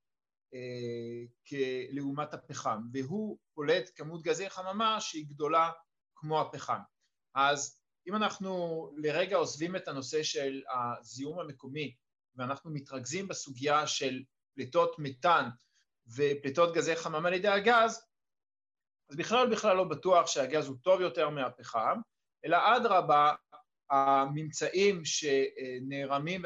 אה, 0.53 1.85
לעומת 1.89 2.33
הפחם, 2.33 2.81
והוא 2.93 3.37
פולט 3.53 3.91
כמות 3.95 4.21
גזי 4.21 4.49
חממה 4.49 5.01
שהיא 5.01 5.25
גדולה 5.29 5.71
כמו 6.15 6.41
הפחם. 6.41 6.79
אז 7.35 7.81
אם 8.07 8.15
אנחנו 8.15 8.89
לרגע 8.97 9.35
עוזבים 9.37 9.75
את 9.75 9.87
הנושא 9.87 10.23
של 10.23 10.61
הזיהום 10.73 11.39
המקומי 11.39 11.95
ואנחנו 12.35 12.71
מתרכזים 12.71 13.27
בסוגיה 13.27 13.87
של 13.87 14.23
פליטות 14.55 14.95
מתאן 14.99 15.49
ופליטות 16.15 16.75
גזי 16.75 16.95
חממה 16.95 17.27
על 17.27 17.33
ידי 17.33 17.47
הגז, 17.47 18.08
אז 19.09 19.15
בכלל 19.15 19.51
בכלל 19.51 19.77
לא 19.77 19.83
בטוח 19.83 20.27
שהגז 20.27 20.67
הוא 20.67 20.77
טוב 20.81 21.01
יותר 21.01 21.29
מהפחם, 21.29 21.99
אלא 22.45 22.57
אדרבה, 22.77 23.33
הממצאים 23.89 25.01
שנערמים 25.05 26.41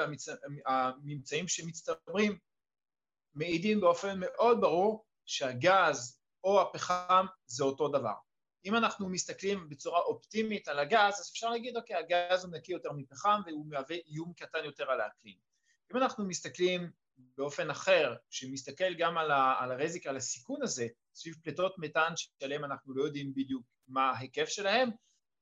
והממצאים 0.65 1.47
שמצטברים 1.47 2.37
מעידים 3.35 3.81
באופן 3.81 4.19
מאוד 4.19 4.61
ברור 4.61 5.05
שהגז 5.25 6.19
או 6.43 6.61
הפחם 6.61 7.25
זה 7.45 7.63
אותו 7.63 7.87
דבר. 7.87 8.13
אם 8.65 8.75
אנחנו 8.75 9.09
מסתכלים 9.09 9.69
בצורה 9.69 9.99
אופטימית 9.99 10.67
על 10.67 10.79
הגז, 10.79 11.13
אז 11.19 11.29
אפשר 11.31 11.49
להגיד, 11.49 11.77
אוקיי, 11.77 11.95
הגז 11.95 12.45
הוא 12.45 12.53
נקי 12.53 12.71
יותר 12.71 12.91
מפחם 12.91 13.41
והוא 13.45 13.65
מהווה 13.69 13.95
איום 14.07 14.33
קטן 14.33 14.65
יותר 14.65 14.91
על 14.91 15.01
האקלים. 15.01 15.37
אם 15.91 15.97
אנחנו 15.97 16.25
מסתכלים 16.25 16.91
באופן 17.17 17.69
אחר, 17.69 18.15
שמסתכל 18.29 18.93
גם 18.93 19.17
על, 19.17 19.31
הרזיק, 19.71 20.07
על 20.07 20.17
הסיכון 20.17 20.61
הזה, 20.63 20.87
סביב 21.15 21.35
פליטות 21.43 21.75
מתאן 21.77 22.13
שעליהם 22.15 22.65
אנחנו 22.65 22.93
לא 22.93 23.03
יודעים 23.03 23.33
בדיוק 23.35 23.63
מה 23.87 24.11
ההיקף 24.11 24.49
שלהם, 24.49 24.89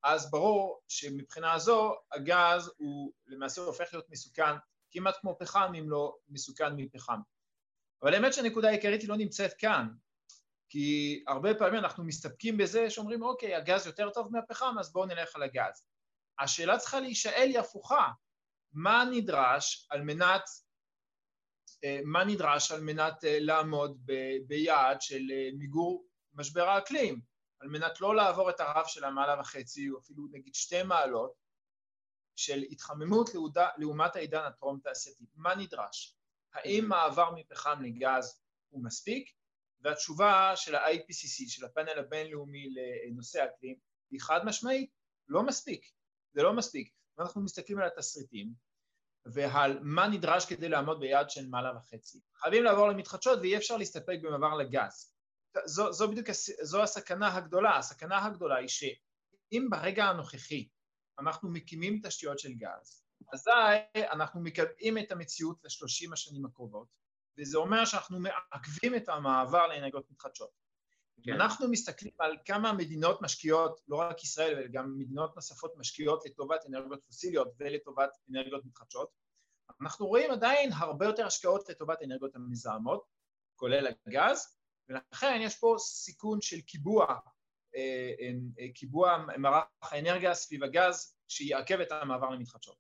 אז 0.03 0.31
ברור 0.31 0.81
שמבחינה 0.87 1.59
זו 1.59 1.95
הגז 2.11 2.71
הוא 2.77 3.13
למעשה 3.27 3.61
הופך 3.61 3.89
להיות 3.93 4.09
מסוכן 4.09 4.55
כמעט 4.91 5.17
כמו 5.21 5.37
פחם, 5.39 5.71
אם 5.79 5.89
לא 5.89 6.17
מסוכן 6.29 6.75
מפחם. 6.75 7.19
אבל 8.03 8.13
האמת 8.13 8.33
שהנקודה 8.33 8.67
העיקרית 8.67 9.01
היא 9.01 9.09
לא 9.09 9.17
נמצאת 9.17 9.53
כאן, 9.53 9.87
כי 10.69 11.23
הרבה 11.27 11.55
פעמים 11.55 11.79
אנחנו 11.79 12.03
מסתפקים 12.03 12.57
בזה 12.57 12.89
שאומרים, 12.89 13.23
אוקיי, 13.23 13.55
הגז 13.55 13.87
יותר 13.87 14.09
טוב 14.09 14.31
מהפחם, 14.31 14.75
אז 14.79 14.93
בואו 14.93 15.05
נלך 15.05 15.35
על 15.35 15.43
הגז. 15.43 15.85
השאלה 16.39 16.77
צריכה 16.77 16.99
להישאל 16.99 17.47
היא 17.47 17.59
הפוכה, 17.59 18.11
מה 18.73 19.03
נדרש 19.11 19.87
על 19.89 20.01
מנת, 20.01 20.43
מה 22.03 22.23
נדרש 22.23 22.71
על 22.71 22.81
מנת 22.81 23.23
אה, 23.23 23.37
לעמוד 23.39 24.05
ביעד 24.47 25.01
של 25.01 25.31
אה, 25.31 25.49
מיגור 25.53 26.07
משבר 26.33 26.69
האקלים, 26.69 27.21
על 27.59 27.67
מנת 27.67 28.01
לא 28.01 28.15
לעבור 28.15 28.49
את 28.49 28.59
הרף 28.59 28.87
של 28.87 29.03
המעלה 29.03 29.39
וחצי, 29.39 29.89
או 29.89 29.99
אפילו 29.99 30.27
נגיד 30.31 30.55
שתי 30.55 30.83
מעלות, 30.83 31.33
של 32.35 32.61
התחממות 32.71 33.29
לעומת 33.77 34.15
העידן 34.15 34.43
הטרום 34.45 34.79
תעשייתי. 34.83 35.25
מה 35.35 35.55
נדרש? 35.55 36.15
האם 36.53 36.85
מעבר 36.87 37.31
מפחם 37.35 37.81
לגז 37.81 38.41
הוא 38.69 38.83
מספיק? 38.83 39.29
והתשובה 39.81 40.53
של 40.55 40.75
ה-IPCC, 40.75 41.49
של 41.49 41.65
הפאנל 41.65 41.99
הבינלאומי 41.99 42.67
לנושא 42.69 43.45
אקלים, 43.45 43.75
היא 44.11 44.19
חד 44.21 44.45
משמעית, 44.45 44.91
לא 45.27 45.43
מספיק. 45.43 45.91
זה 46.33 46.43
לא 46.43 46.53
מספיק. 46.53 46.93
ואנחנו 47.17 47.41
מסתכלים 47.41 47.79
על 47.79 47.87
התסריטים 47.87 48.53
ועל 49.25 49.79
מה 49.81 50.07
נדרש 50.07 50.45
כדי 50.45 50.69
לעמוד 50.69 50.99
ביעד 50.99 51.29
של 51.29 51.47
מעלה 51.49 51.77
וחצי. 51.77 52.19
חייבים 52.37 52.63
לעבור 52.63 52.87
למתחדשות 52.87 53.39
ואי 53.39 53.57
אפשר 53.57 53.77
להסתפק 53.77 54.17
במעבר 54.21 54.55
לגז. 54.55 55.13
זו, 55.65 55.93
זו 55.93 56.07
בדיוק, 56.07 56.27
זו 56.61 56.83
הסכנה 56.83 57.35
הגדולה. 57.35 57.77
הסכנה 57.77 58.25
הגדולה 58.25 58.55
היא 58.55 58.67
שאם 58.67 59.67
ברגע 59.71 60.05
הנוכחי 60.05 60.67
אנחנו 61.19 61.49
מקימים 61.49 62.01
תשתיות 62.03 62.39
של 62.39 62.53
גז, 62.53 63.03
אזי 63.33 63.51
אנחנו 64.11 64.41
מקבעים 64.41 64.97
את 64.97 65.11
המציאות 65.11 65.57
לשלושים 65.63 66.13
השנים 66.13 66.45
הקרובות, 66.45 66.87
וזה 67.37 67.57
אומר 67.57 67.85
שאנחנו 67.85 68.19
מעכבים 68.19 68.95
את 68.95 69.09
המעבר 69.09 69.67
לאנרגיות 69.67 70.11
מתחדשות. 70.11 70.60
כן. 71.23 71.33
אנחנו 71.33 71.67
מסתכלים 71.67 72.13
על 72.19 72.37
כמה 72.45 72.73
מדינות 72.73 73.21
משקיעות, 73.21 73.81
לא 73.87 73.95
רק 73.95 74.23
ישראל, 74.23 74.57
אלא 74.57 74.67
גם 74.71 74.97
מדינות 74.97 75.35
נוספות 75.35 75.73
משקיעות 75.77 76.25
לטובת 76.25 76.65
אנרגיות 76.65 77.03
פוסיליות 77.05 77.53
ולטובת 77.59 78.09
אנרגיות 78.29 78.65
מתחדשות. 78.65 79.09
אנחנו 79.81 80.07
רואים 80.07 80.31
עדיין 80.31 80.71
הרבה 80.73 81.05
יותר 81.05 81.25
השקעות 81.25 81.69
לטובת 81.69 82.01
אנרגיות 82.03 82.35
המזהמות, 82.35 83.03
כולל 83.55 83.87
הגז, 84.07 84.57
ולכן 84.89 85.39
יש 85.41 85.59
פה 85.59 85.75
סיכון 85.79 86.41
של 86.41 86.61
קיבוע, 86.61 87.05
אה, 87.75 88.11
אה, 88.59 88.71
קיבוע 88.73 89.25
מערך 89.37 89.65
האנרגיה 89.81 90.33
סביב 90.33 90.63
הגז, 90.63 91.15
שיעכב 91.27 91.79
את 91.79 91.91
המעבר 91.91 92.29
למתחדשות. 92.29 92.77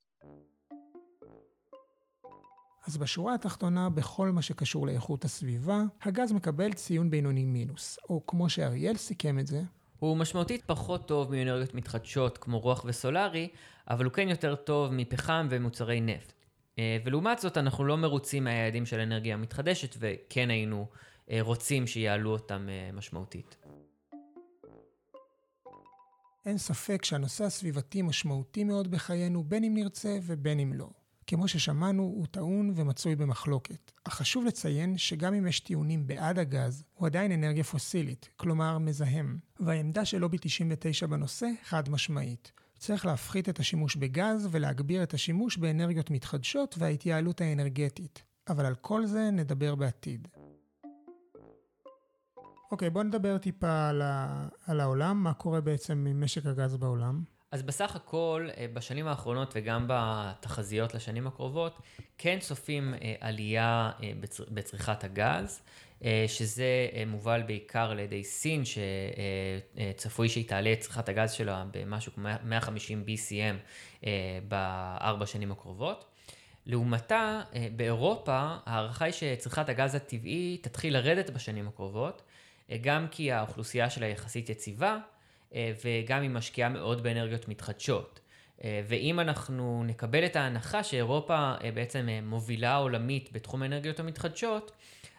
אז 2.87 2.97
בשורה 2.97 3.33
התחתונה, 3.33 3.89
בכל 3.89 4.29
מה 4.29 4.41
שקשור 4.41 4.87
לאיכות 4.87 5.25
הסביבה, 5.25 5.81
הגז 6.01 6.31
מקבל 6.31 6.73
ציון 6.73 7.09
בינוני 7.09 7.45
מינוס, 7.45 7.99
או 8.09 8.27
כמו 8.27 8.49
שאריאל 8.49 8.97
סיכם 8.97 9.39
את 9.39 9.47
זה, 9.47 9.61
הוא 10.01 10.17
משמעותית 10.17 10.63
פחות 10.65 11.07
טוב 11.07 11.31
מאנרגיות 11.31 11.73
מתחדשות 11.73 12.37
כמו 12.37 12.59
רוח 12.59 12.85
וסולארי, 12.87 13.47
אבל 13.89 14.05
הוא 14.05 14.13
כן 14.13 14.29
יותר 14.29 14.55
טוב 14.55 14.91
מפחם 14.93 15.47
ומוצרי 15.49 16.01
נפט. 16.01 16.33
אה, 16.79 16.97
ולעומת 17.05 17.39
זאת, 17.39 17.57
אנחנו 17.57 17.85
לא 17.85 17.97
מרוצים 17.97 18.43
מהיעדים 18.43 18.85
של 18.85 18.99
אנרגיה 18.99 19.37
מתחדשת, 19.37 19.95
וכן 19.99 20.49
היינו 20.49 20.87
אה, 21.31 21.37
רוצים 21.41 21.87
שיעלו 21.87 22.31
אותם 22.31 22.67
אה, 22.69 22.89
משמעותית. 22.93 23.57
אין 26.45 26.57
ספק 26.57 27.05
שהנושא 27.05 27.43
הסביבתי 27.43 28.01
משמעותי 28.01 28.63
מאוד 28.63 28.91
בחיינו, 28.91 29.43
בין 29.43 29.63
אם 29.63 29.73
נרצה 29.73 30.17
ובין 30.23 30.59
אם 30.59 30.73
לא. 30.73 30.89
כמו 31.31 31.47
ששמענו, 31.47 32.03
הוא 32.03 32.25
טעון 32.31 32.73
ומצוי 32.75 33.15
במחלוקת. 33.15 33.91
אך 34.03 34.13
חשוב 34.13 34.45
לציין 34.45 34.97
שגם 34.97 35.33
אם 35.33 35.47
יש 35.47 35.59
טיעונים 35.59 36.07
בעד 36.07 36.39
הגז, 36.39 36.83
הוא 36.93 37.05
עדיין 37.05 37.31
אנרגיה 37.31 37.63
פוסילית, 37.63 38.29
כלומר 38.35 38.77
מזהם. 38.77 39.37
והעמדה 39.59 40.05
של 40.05 40.17
לובי 40.17 40.37
99 40.41 41.07
בנושא 41.07 41.47
חד 41.63 41.89
משמעית. 41.89 42.51
צריך 42.77 43.05
להפחית 43.05 43.49
את 43.49 43.59
השימוש 43.59 43.95
בגז 43.95 44.47
ולהגביר 44.51 45.03
את 45.03 45.13
השימוש 45.13 45.57
באנרגיות 45.57 46.09
מתחדשות 46.09 46.75
וההתייעלות 46.77 47.41
האנרגטית. 47.41 48.23
אבל 48.49 48.65
על 48.65 48.75
כל 48.75 49.05
זה 49.05 49.29
נדבר 49.31 49.75
בעתיד. 49.75 50.27
אוקיי, 52.71 52.89
בוא 52.89 53.03
נדבר 53.03 53.37
טיפה 53.37 53.89
על, 53.89 54.01
ה... 54.01 54.47
על 54.65 54.79
העולם, 54.79 55.23
מה 55.23 55.33
קורה 55.33 55.61
בעצם 55.61 56.05
עם 56.09 56.23
משק 56.23 56.45
הגז 56.45 56.75
בעולם. 56.75 57.23
אז 57.51 57.61
בסך 57.61 57.95
הכל, 57.95 58.47
אה, 58.57 58.65
בשנים 58.73 59.07
האחרונות 59.07 59.53
וגם 59.55 59.85
בתחזיות 59.87 60.93
לשנים 60.93 61.27
הקרובות, 61.27 61.79
כן 62.17 62.39
צופים 62.39 62.93
אה, 62.93 63.15
עלייה 63.19 63.91
אה, 64.03 64.11
בצריכת 64.51 65.03
הגז, 65.03 65.61
שזה 66.27 66.87
מובל 67.07 67.41
בעיקר 67.47 67.91
על 67.91 67.99
ידי 67.99 68.23
סין, 68.23 68.63
שצפוי 68.65 70.29
שהיא 70.29 70.47
תעלה 70.47 70.73
את 70.73 70.79
צריכת 70.79 71.09
הגז 71.09 71.31
שלה 71.31 71.65
במשהו 71.71 72.13
כמו 72.13 72.29
150 72.43 73.03
BCM 73.07 74.05
בארבע 74.47 75.25
שנים 75.25 75.51
הקרובות. 75.51 76.05
לעומתה, 76.65 77.41
באירופה, 77.75 78.55
ההערכה 78.65 79.05
היא 79.05 79.13
שצריכת 79.13 79.69
הגז 79.69 79.95
הטבעי 79.95 80.57
תתחיל 80.61 80.93
לרדת 80.93 81.29
בשנים 81.29 81.67
הקרובות, 81.67 82.21
גם 82.81 83.07
כי 83.11 83.31
האוכלוסייה 83.31 83.89
שלה 83.89 84.07
יחסית 84.07 84.49
יציבה, 84.49 84.97
וגם 85.55 86.21
היא 86.21 86.29
משקיעה 86.29 86.69
מאוד 86.69 87.03
באנרגיות 87.03 87.47
מתחדשות. 87.47 88.19
אה, 88.63 88.81
ואם 88.87 89.19
אנחנו 89.19 89.83
נקבל 89.85 90.25
את 90.25 90.35
ההנחה 90.35 90.83
שאירופה 90.83 91.53
אה, 91.63 91.71
בעצם 91.71 92.07
מובילה 92.23 92.75
עולמית 92.75 93.29
בתחום 93.31 93.61
האנרגיות 93.61 93.99
המתחדשות, 93.99 94.71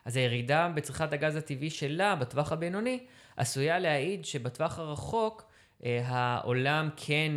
אז 0.05 0.17
הירידה 0.17 0.69
בצריכת 0.75 1.13
הגז 1.13 1.37
הטבעי 1.37 1.71
שלה 1.71 2.15
בטווח 2.17 2.53
הבינוני 2.53 2.99
עשויה 3.37 3.79
להעיד 3.79 4.25
שבטווח 4.25 4.79
הרחוק 4.79 5.53
העולם 5.85 6.89
כן 6.97 7.33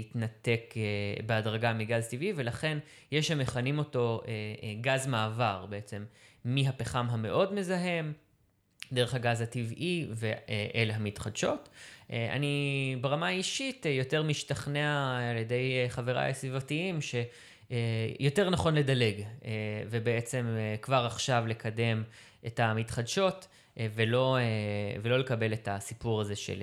יתנתק 0.00 0.74
בהדרגה 1.26 1.72
מגז 1.72 2.08
טבעי 2.08 2.32
ולכן 2.36 2.78
יש 3.12 3.28
שמכנים 3.28 3.78
אותו 3.78 4.22
גז 4.80 5.06
מעבר 5.06 5.66
בעצם 5.70 6.04
מהפחם 6.44 7.06
המאוד 7.10 7.54
מזהם 7.54 8.12
דרך 8.92 9.14
הגז 9.14 9.40
הטבעי 9.40 10.06
ואל 10.10 10.90
המתחדשות. 10.94 11.68
אה, 12.12 12.32
אני 12.32 12.96
ברמה 13.00 13.26
האישית 13.26 13.86
אה, 13.86 13.90
יותר 13.90 14.22
משתכנע 14.22 15.18
על 15.30 15.36
ידי 15.36 15.82
אה, 15.82 15.88
חבריי 15.88 16.30
הסביבתיים 16.30 16.98
שיותר 17.00 18.50
נכון 18.50 18.74
לדלג 18.74 19.22
ובעצם 19.90 20.46
כבר 20.82 21.06
עכשיו 21.06 21.44
לקדם 21.46 22.02
את 22.46 22.60
המתחדשות 22.60 23.48
ולא, 23.94 24.38
ולא 25.02 25.18
לקבל 25.18 25.52
את 25.52 25.68
הסיפור 25.70 26.20
הזה 26.20 26.36
של 26.36 26.62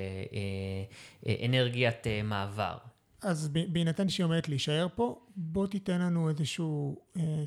אנרגיית 1.45 2.07
מעבר. 2.23 2.77
אז 3.21 3.49
בהינתן 3.67 4.09
שהיא 4.09 4.23
עומדת 4.23 4.49
להישאר 4.49 4.87
פה, 4.95 5.19
בוא 5.35 5.67
תיתן 5.67 6.01
לנו 6.01 6.29
איזשהו 6.29 7.01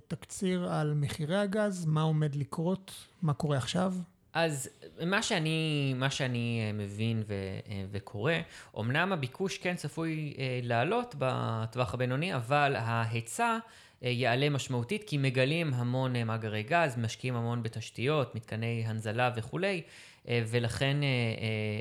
תקציר 0.09 0.73
על 0.73 0.95
מחירי 0.95 1.37
הגז, 1.37 1.87
מה 1.87 2.03
עומד 2.03 2.35
לקרות, 2.35 2.93
מה 3.23 3.35
קורה 3.35 3.57
עכשיו. 3.57 3.95
אז 4.39 4.69
מה 5.07 5.23
שאני, 5.23 5.95
מה 5.97 6.11
שאני 6.11 6.63
אה, 6.67 6.73
מבין 6.73 7.23
ו, 7.27 7.35
אה, 7.69 7.85
וקורא, 7.91 8.33
אמנם 8.79 9.13
הביקוש 9.13 9.59
כן 9.59 9.75
צפוי 9.77 10.35
אה, 10.39 10.61
לעלות 10.63 11.15
בטווח 11.19 11.95
הבינוני, 11.95 12.35
אבל 12.35 12.75
ההיצע 12.79 13.59
יעלה 14.03 14.51
משמעותית, 14.51 15.05
כי 15.07 15.19
מגלים 15.19 15.75
המון 15.75 16.23
מאגרי 16.23 16.63
גז, 16.63 16.97
משקיעים 16.99 17.37
המון 17.37 17.63
בתשתיות, 17.63 18.35
מתקני 18.35 18.85
הנזלה 18.87 19.31
וכולי, 19.37 19.83
ולכן 20.29 20.97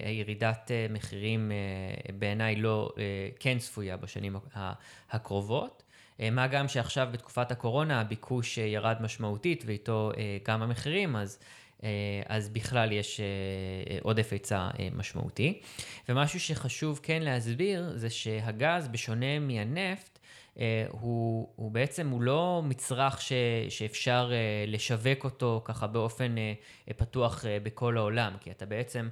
ירידת 0.06 0.72
מחירים 0.90 1.52
בעיניי 2.20 2.56
לא, 2.56 2.90
כן 3.40 3.58
צפויה 3.58 3.98
בשנים 3.98 4.36
הקרובות. 5.12 5.84
מה 6.32 6.48
גם 6.48 6.68
שעכשיו 6.68 7.08
בתקופת 7.12 7.52
הקורונה 7.52 8.02
הביקוש 8.02 8.58
ירד 8.58 8.96
משמעותית 9.02 9.64
ואיתו 9.66 10.12
גם 10.48 10.62
המחירים, 10.62 11.16
אז 11.16 11.40
אז 12.26 12.50
בכלל 12.50 12.92
יש 12.92 13.20
אה, 13.20 13.26
אה, 13.90 13.98
עודף 14.02 14.28
היצע 14.32 14.70
משמעותי. 14.94 15.62
ומשהו 16.10 16.40
שחשוב 16.40 17.00
כן 17.04 17.22
להסביר 17.22 17.92
זה 17.96 18.10
שהגז, 18.10 18.88
בשונה 18.88 19.40
מהנפט, 19.40 20.20
הוא, 20.90 21.50
הוא 21.56 21.72
בעצם, 21.72 22.10
הוא 22.10 22.22
לא 22.22 22.62
מצרך 22.66 23.22
ש, 23.22 23.34
שאפשר 23.70 24.32
לשווק 24.68 25.24
אותו 25.24 25.62
ככה 25.66 25.88
באופן 25.88 26.36
פתוח 26.98 27.46
בכל 27.64 27.98
העולם, 27.98 28.34
כי 28.40 28.52
אתה 28.52 28.66
בעצם 28.66 29.10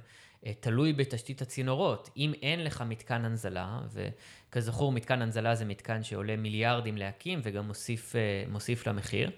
תלוי 0.60 0.92
בתשתית 0.92 1.42
הצינורות. 1.42 2.10
אם 2.16 2.32
אין 2.42 2.64
לך 2.64 2.84
מתקן 2.86 3.24
הנזלה, 3.24 3.80
וכזכור 3.92 4.92
מתקן 4.92 5.22
הנזלה 5.22 5.54
זה 5.54 5.64
מתקן 5.64 6.02
שעולה 6.02 6.36
מיליארדים 6.36 6.96
להקים 6.96 7.40
וגם 7.42 7.66
מוסיף, 7.66 8.14
מוסיף 8.48 8.86
למחיר, 8.86 9.30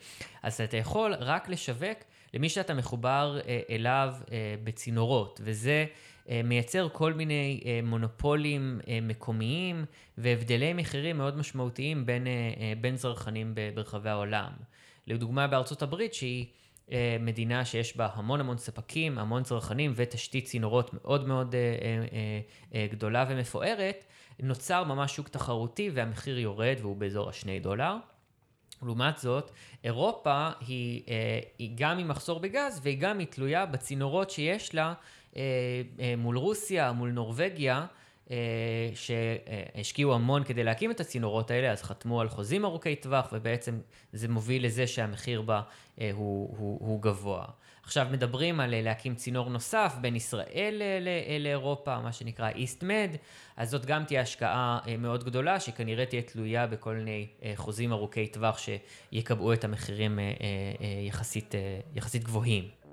אז 0.42 0.61
אתה 0.61 0.77
יכול 0.77 1.14
רק 1.14 1.49
לשווק 1.49 1.99
למי 2.37 2.49
שאתה 2.49 2.75
מחובר 2.75 3.38
אה, 3.49 3.61
אליו 3.70 4.14
אה, 4.33 4.55
בצינורות, 4.64 5.40
וזה 5.44 5.87
אה, 6.29 6.40
מייצר 6.44 6.88
כל 6.92 7.12
מיני 7.12 7.61
מונופולים 7.83 8.81
מקומיים 9.03 9.85
והבדלי 10.18 10.72
מחירים 10.72 11.16
מאוד 11.16 11.37
משמעותיים 11.37 12.07
בין, 12.07 12.27
בין 12.81 12.96
צרכנים 12.96 13.55
ברחבי 13.75 14.11
העולם. 14.11 14.51
לדוגמה 15.07 15.46
בארצות 15.46 15.83
הברית 15.83 16.14
שהיא 16.14 16.46
מדינה 17.20 17.64
שיש 17.64 17.96
בה 17.96 18.09
המון 18.12 18.40
המון 18.40 18.59
ספקים, 18.59 19.18
המון 19.18 19.42
צרכנים 19.42 19.92
ותשתית 19.94 20.44
צינורות 20.44 20.94
מאוד 20.94 21.29
מאוד 21.29 21.55
גדולה 22.90 23.27
ומפוארת, 23.29 24.05
נוצר 24.40 24.85
ממש 24.85 25.16
שוק 25.16 25.29
תחרותי 25.29 25.90
והמחיר 25.94 26.38
יורד 26.38 26.77
והוא 26.81 26.96
באזור 26.96 27.29
השני 27.29 27.61
דולר. 27.61 27.96
לעומת 28.83 29.19
זאת, 29.19 29.51
אירופה 29.85 30.49
היא, 30.67 31.03
אה, 31.09 31.41
היא 31.59 31.71
גם 31.75 31.99
עם 31.99 32.09
מחסור 32.09 32.41
בגז 32.41 32.81
והיא 32.83 32.99
גם 32.99 33.19
היא 33.19 33.27
תלויה 33.27 33.67
בצינורות 33.67 34.31
שיש 34.31 34.75
לה 34.75 34.95
אה, 35.37 35.43
אה, 36.01 36.15
מול 36.19 36.39
רוסיה, 36.39 36.93
מול 36.93 37.11
נורבגיה, 37.11 37.87
שהשקיעו 38.95 40.15
המון 40.15 40.45
כדי 40.45 40.65
להקים 40.65 40.91
את 40.91 41.01
הצינורות 41.01 41.51
האלה, 41.51 41.71
אז 41.71 41.83
חתמו 41.83 42.21
על 42.21 42.29
חוזים 42.29 42.65
ארוכי 42.65 42.97
טווח 42.97 43.29
ובעצם 43.33 43.81
זה 44.12 44.29
מוביל 44.29 44.67
לזה 44.67 44.87
שהמחיר 44.87 45.43
בה 45.43 45.62
הוא, 45.97 46.11
הוא, 46.12 46.79
הוא 46.81 47.03
גבוה. 47.03 47.45
עכשיו 47.87 48.07
מדברים 48.11 48.61
על 48.61 48.83
להקים 48.83 49.14
צינור 49.14 49.51
נוסף 49.51 49.94
בין 50.01 50.16
ישראל 50.16 50.83
לאירופה, 51.40 52.01
מה 52.01 52.12
שנקרא 52.12 52.51
EastMed, 52.51 53.16
אז 53.57 53.70
זאת 53.70 53.87
גם 53.87 54.05
תהיה 54.05 54.20
השקעה 54.20 54.79
אה, 54.87 54.96
מאוד 54.96 55.25
גדולה, 55.25 55.61
שכנראה 55.61 56.07
תהיה 56.07 56.22
תלויה 56.22 56.66
בכל 56.66 56.94
מיני 56.94 57.27
אה, 57.42 57.53
חוזים 57.57 57.92
ארוכי 57.92 58.27
טווח 58.27 58.59
שיקבעו 58.59 59.53
את 59.53 59.64
המחירים 59.64 60.18
אה, 60.18 60.25
יחסית, 61.09 61.55
יחסית 61.94 62.25
גבוהים. 62.25 62.86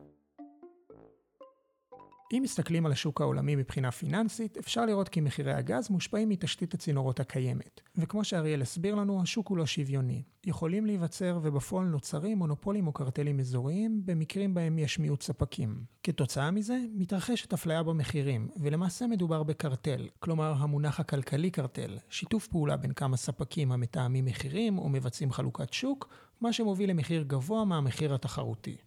אם 2.34 2.42
מסתכלים 2.44 2.86
על 2.86 2.92
השוק 2.92 3.22
העולמי 3.22 3.56
מבחינה 3.56 3.92
פיננסית, 3.92 4.58
אפשר 4.58 4.86
לראות 4.86 5.10
כי 5.10 5.22
מחירי 5.22 5.54
הגז 5.54 5.90
מושפעים 5.90 6.30
מתשתית 6.30 6.74
הצינורות 6.74 7.20
הקיימת. 7.20 7.82
וכמו 7.96 8.24
שאריאל 8.24 8.62
הסביר 8.62 8.96
לנו, 8.96 9.22
השוק 9.22 9.48
הוא 9.48 9.58
לא 9.58 9.66
שוויוני. 9.66 10.24
יכולים 10.46 10.86
להיווצר 10.86 11.40
ובפועל 11.44 11.86
נוצרים 11.86 12.38
מונופולים 12.38 12.88
או 12.88 12.92
קרטלים 12.92 13.40
אזוריים 13.40 14.02
במקרים 14.06 14.54
בהם 14.54 14.80
יש 14.80 15.00
מיעוט 15.00 15.22
ספקים. 15.22 15.84
כתוצאה 16.04 16.52
מזה, 16.52 16.78
מתרחשת 16.94 17.54
אפליה 17.54 17.84
במחירים, 17.84 18.50
ולמעשה 18.62 19.08
מדובר 19.08 19.44
בקרטל, 19.44 20.08
כלומר 20.20 20.54
המונח 20.58 21.00
הכלכלי 21.00 21.52
קרטל, 21.52 21.98
שיתוף 22.10 22.48
פעולה 22.48 22.78
בין 22.78 22.94
כמה 22.94 23.18
ספקים 23.18 23.72
המתאמים 23.72 24.26
מחירים 24.26 24.78
או 24.78 24.90
מבצעים 24.90 25.32
חלוקת 25.32 25.74
שוק, 25.74 26.10
מה 26.42 26.54
שמוביל 26.54 26.90
למחיר 26.90 27.24
גבוה 27.24 27.66
מהמחיר 27.66 28.14
התחרותי. 28.14 28.78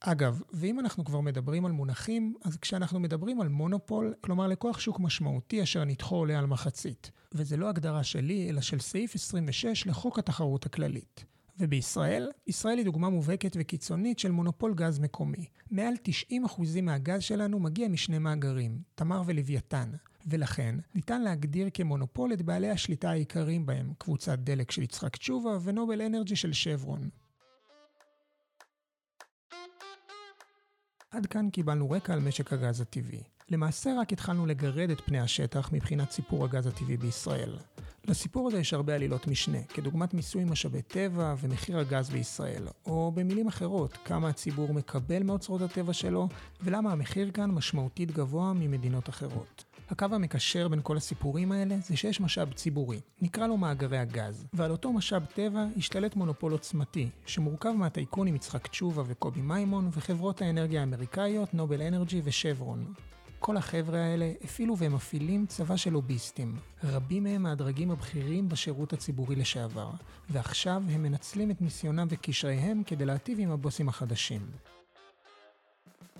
אגב, 0.00 0.42
ואם 0.52 0.80
אנחנו 0.80 1.04
כבר 1.04 1.20
מדברים 1.20 1.66
על 1.66 1.72
מונחים, 1.72 2.34
אז 2.44 2.56
כשאנחנו 2.56 3.00
מדברים 3.00 3.40
על 3.40 3.48
מונופול, 3.48 4.14
כלומר 4.20 4.46
לכוח 4.46 4.80
שוק 4.80 5.00
משמעותי 5.00 5.62
אשר 5.62 5.84
נתחו 5.84 6.16
עולה 6.16 6.38
על 6.38 6.46
מחצית. 6.46 7.10
וזה 7.32 7.56
לא 7.56 7.68
הגדרה 7.68 8.02
שלי, 8.02 8.50
אלא 8.50 8.60
של 8.60 8.80
סעיף 8.80 9.14
26 9.14 9.86
לחוק 9.86 10.18
התחרות 10.18 10.66
הכללית. 10.66 11.24
ובישראל, 11.58 12.30
ישראל 12.46 12.78
היא 12.78 12.84
דוגמה 12.84 13.10
מובהקת 13.10 13.56
וקיצונית 13.60 14.18
של 14.18 14.30
מונופול 14.30 14.74
גז 14.74 14.98
מקומי. 14.98 15.46
מעל 15.70 15.94
90% 16.32 16.80
מהגז 16.82 17.22
שלנו 17.22 17.58
מגיע 17.58 17.88
משני 17.88 18.18
מאגרים, 18.18 18.78
תמר 18.94 19.22
ולוויתן. 19.26 19.90
ולכן, 20.26 20.74
ניתן 20.94 21.22
להגדיר 21.22 21.68
כמונופול 21.74 22.32
את 22.32 22.42
בעלי 22.42 22.70
השליטה 22.70 23.10
העיקריים 23.10 23.66
בהם, 23.66 23.92
קבוצת 23.98 24.38
דלק 24.38 24.70
של 24.70 24.82
יצחק 24.82 25.16
תשובה 25.16 25.58
ונובל 25.62 26.02
אנרג'י 26.02 26.36
של 26.36 26.52
שברון. 26.52 27.08
עד 31.10 31.26
כאן 31.26 31.50
קיבלנו 31.50 31.90
רקע 31.90 32.12
על 32.12 32.20
משק 32.20 32.52
הגז 32.52 32.80
הטבעי. 32.80 33.22
למעשה 33.50 33.90
רק 34.00 34.12
התחלנו 34.12 34.46
לגרד 34.46 34.90
את 34.90 35.00
פני 35.00 35.20
השטח 35.20 35.70
מבחינת 35.72 36.10
סיפור 36.10 36.44
הגז 36.44 36.66
הטבעי 36.66 36.96
בישראל. 36.96 37.56
לסיפור 38.04 38.48
הזה 38.48 38.58
יש 38.58 38.74
הרבה 38.74 38.94
עלילות 38.94 39.26
משנה, 39.26 39.58
כדוגמת 39.62 40.14
מיסוי 40.14 40.44
משאבי 40.44 40.82
טבע 40.82 41.34
ומחיר 41.40 41.78
הגז 41.78 42.10
בישראל, 42.10 42.68
או 42.86 43.12
במילים 43.14 43.48
אחרות, 43.48 43.98
כמה 44.04 44.28
הציבור 44.28 44.74
מקבל 44.74 45.22
מאוצרות 45.22 45.62
הטבע 45.62 45.92
שלו, 45.92 46.28
ולמה 46.62 46.92
המחיר 46.92 47.30
כאן 47.30 47.50
משמעותית 47.50 48.10
גבוה 48.10 48.52
ממדינות 48.52 49.08
אחרות. 49.08 49.64
הקו 49.90 50.06
המקשר 50.12 50.68
בין 50.68 50.80
כל 50.82 50.96
הסיפורים 50.96 51.52
האלה 51.52 51.76
זה 51.78 51.96
שיש 51.96 52.20
משאב 52.20 52.52
ציבורי, 52.52 53.00
נקרא 53.22 53.46
לו 53.46 53.56
מאגרי 53.56 53.98
הגז, 53.98 54.46
ועל 54.52 54.70
אותו 54.70 54.92
משאב 54.92 55.24
טבע 55.34 55.66
השתלט 55.76 56.16
מונופול 56.16 56.52
עוצמתי, 56.52 57.08
שמורכב 57.26 57.70
מהטייקונים 57.70 58.34
יצחק 58.34 58.66
תשובה 58.66 59.02
וקובי 59.06 59.42
מימון 59.42 59.90
וחברות 59.92 60.42
האנרגיה 60.42 60.80
האמריקאיות 60.80 61.54
נובל 61.54 61.82
אנרג'י 61.82 62.20
ושברון. 62.24 62.94
כל 63.38 63.56
החבר'ה 63.56 64.00
האלה 64.00 64.32
הפעילו 64.44 64.76
ומפעילים 64.78 65.46
צבא 65.46 65.76
של 65.76 65.90
לוביסטים, 65.90 66.56
רבים 66.84 67.24
מהם 67.24 67.42
מהדרגים 67.42 67.90
הבכירים 67.90 68.48
בשירות 68.48 68.92
הציבורי 68.92 69.36
לשעבר, 69.36 69.90
ועכשיו 70.30 70.82
הם 70.90 71.02
מנצלים 71.02 71.50
את 71.50 71.60
ניסיונם 71.60 72.06
וקשריהם 72.10 72.82
כדי 72.86 73.04
להטיב 73.04 73.38
עם 73.40 73.50
הבוסים 73.50 73.88
החדשים. 73.88 74.40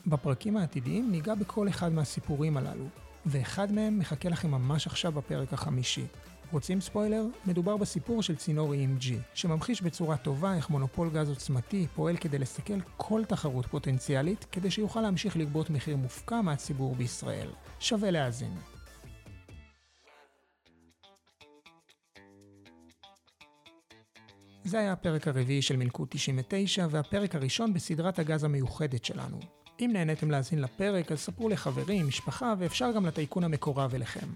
בפרקים 0.07 0.57
העתידיים 0.57 1.11
ניגע 1.11 1.35
בכל 1.35 1.69
אחד 1.69 1.93
מהסיפורים 1.93 2.57
הללו, 2.57 2.87
ואחד 3.27 3.73
מהם 3.73 3.99
מחכה 3.99 4.29
לכם 4.29 4.51
ממש 4.51 4.87
עכשיו 4.87 5.13
בפרק 5.13 5.53
החמישי. 5.53 6.05
רוצים 6.53 6.81
ספוילר? 6.81 7.25
מדובר 7.47 7.77
בסיפור 7.77 8.23
של 8.23 8.37
צינור 8.37 8.75
EMG, 8.75 9.07
שממחיש 9.35 9.83
בצורה 9.83 10.17
טובה 10.17 10.55
איך 10.55 10.71
מונופול 10.71 11.11
גז 11.11 11.29
עוצמתי 11.29 11.87
פועל 11.95 12.17
כדי 12.17 12.39
לסכל 12.39 12.81
כל 12.97 13.25
תחרות 13.25 13.67
פוטנציאלית, 13.67 14.47
כדי 14.53 14.71
שיוכל 14.71 15.01
להמשיך 15.01 15.37
לגבות 15.37 15.71
מחיר 15.71 15.97
מופקע 15.97 16.41
מהציבור 16.41 16.95
בישראל. 16.95 17.49
שווה 17.81 18.11
להאזין. 18.11 18.55
זה 24.65 24.79
היה 24.79 24.93
הפרק 24.93 25.29
הרביעי 25.29 25.63
של 25.63 25.77
מלכוד 25.77 26.09
99, 26.11 26.87
והפרק 26.91 27.35
הראשון 27.35 27.75
בסדרת 27.75 28.19
הגז 28.19 28.45
המיוחדת 28.45 29.05
שלנו. 29.05 29.60
אם 29.81 29.91
נהניתם 29.93 30.31
להאזין 30.31 30.63
לפרק, 30.63 31.13
אז 31.13 31.19
ספרו 31.19 31.49
לחברים, 31.49 32.09
משפחה, 32.09 32.55
ואפשר 32.59 32.93
גם 32.93 33.07
לטייקון 33.07 33.45
המקורב 33.45 33.95
אליכם. 33.95 34.27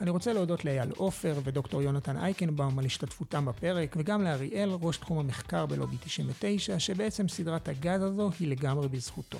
אני 0.00 0.10
רוצה 0.10 0.32
להודות 0.32 0.64
לאייל 0.64 0.90
עופר 0.96 1.40
ודוקטור 1.44 1.82
יונתן 1.82 2.16
אייקנבאום 2.16 2.78
על 2.78 2.84
השתתפותם 2.84 3.44
בפרק, 3.44 3.96
וגם 3.98 4.22
לאריאל, 4.22 4.70
ראש 4.80 4.96
תחום 4.96 5.18
המחקר 5.18 5.66
בלובי 5.66 5.96
99, 6.04 6.78
שבעצם 6.78 7.28
סדרת 7.28 7.68
הגז 7.68 8.02
הזו 8.02 8.30
היא 8.40 8.48
לגמרי 8.48 8.88
בזכותו. 8.88 9.38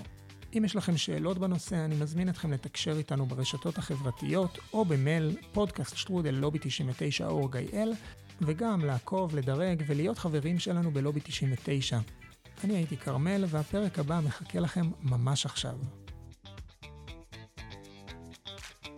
אם 0.57 0.65
יש 0.65 0.77
לכם 0.77 0.97
שאלות 0.97 1.39
בנושא, 1.39 1.85
אני 1.85 1.95
מזמין 1.95 2.29
אתכם 2.29 2.53
לתקשר 2.53 2.97
איתנו 2.99 3.27
ברשתות 3.27 3.79
החברתיות, 3.79 4.59
או 4.73 4.85
במייל 4.85 5.37
פודקאסט 5.53 5.97
שטרודל 5.97 6.35
לובי 6.35 6.59
99 6.63 7.27
אורג.איי.אל, 7.27 7.93
וגם 8.41 8.85
לעקוב, 8.85 9.37
לדרג 9.37 9.83
ולהיות 9.87 10.19
חברים 10.19 10.59
שלנו 10.59 10.91
בלובי 10.91 11.21
99. 11.21 11.99
אני 12.65 12.77
הייתי 12.77 12.97
כרמל, 12.97 13.45
והפרק 13.49 13.99
הבא 13.99 14.21
מחכה 14.25 14.61
לכם 14.61 14.91
ממש 15.03 15.47
עכשיו. 15.47 15.79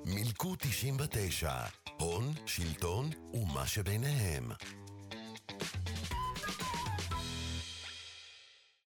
מילקו 0.04 0.54
99, 0.58 1.52
הון, 2.00 2.32
שלטון 2.46 3.10
ומה 3.34 3.66
שביניהם. 3.66 4.50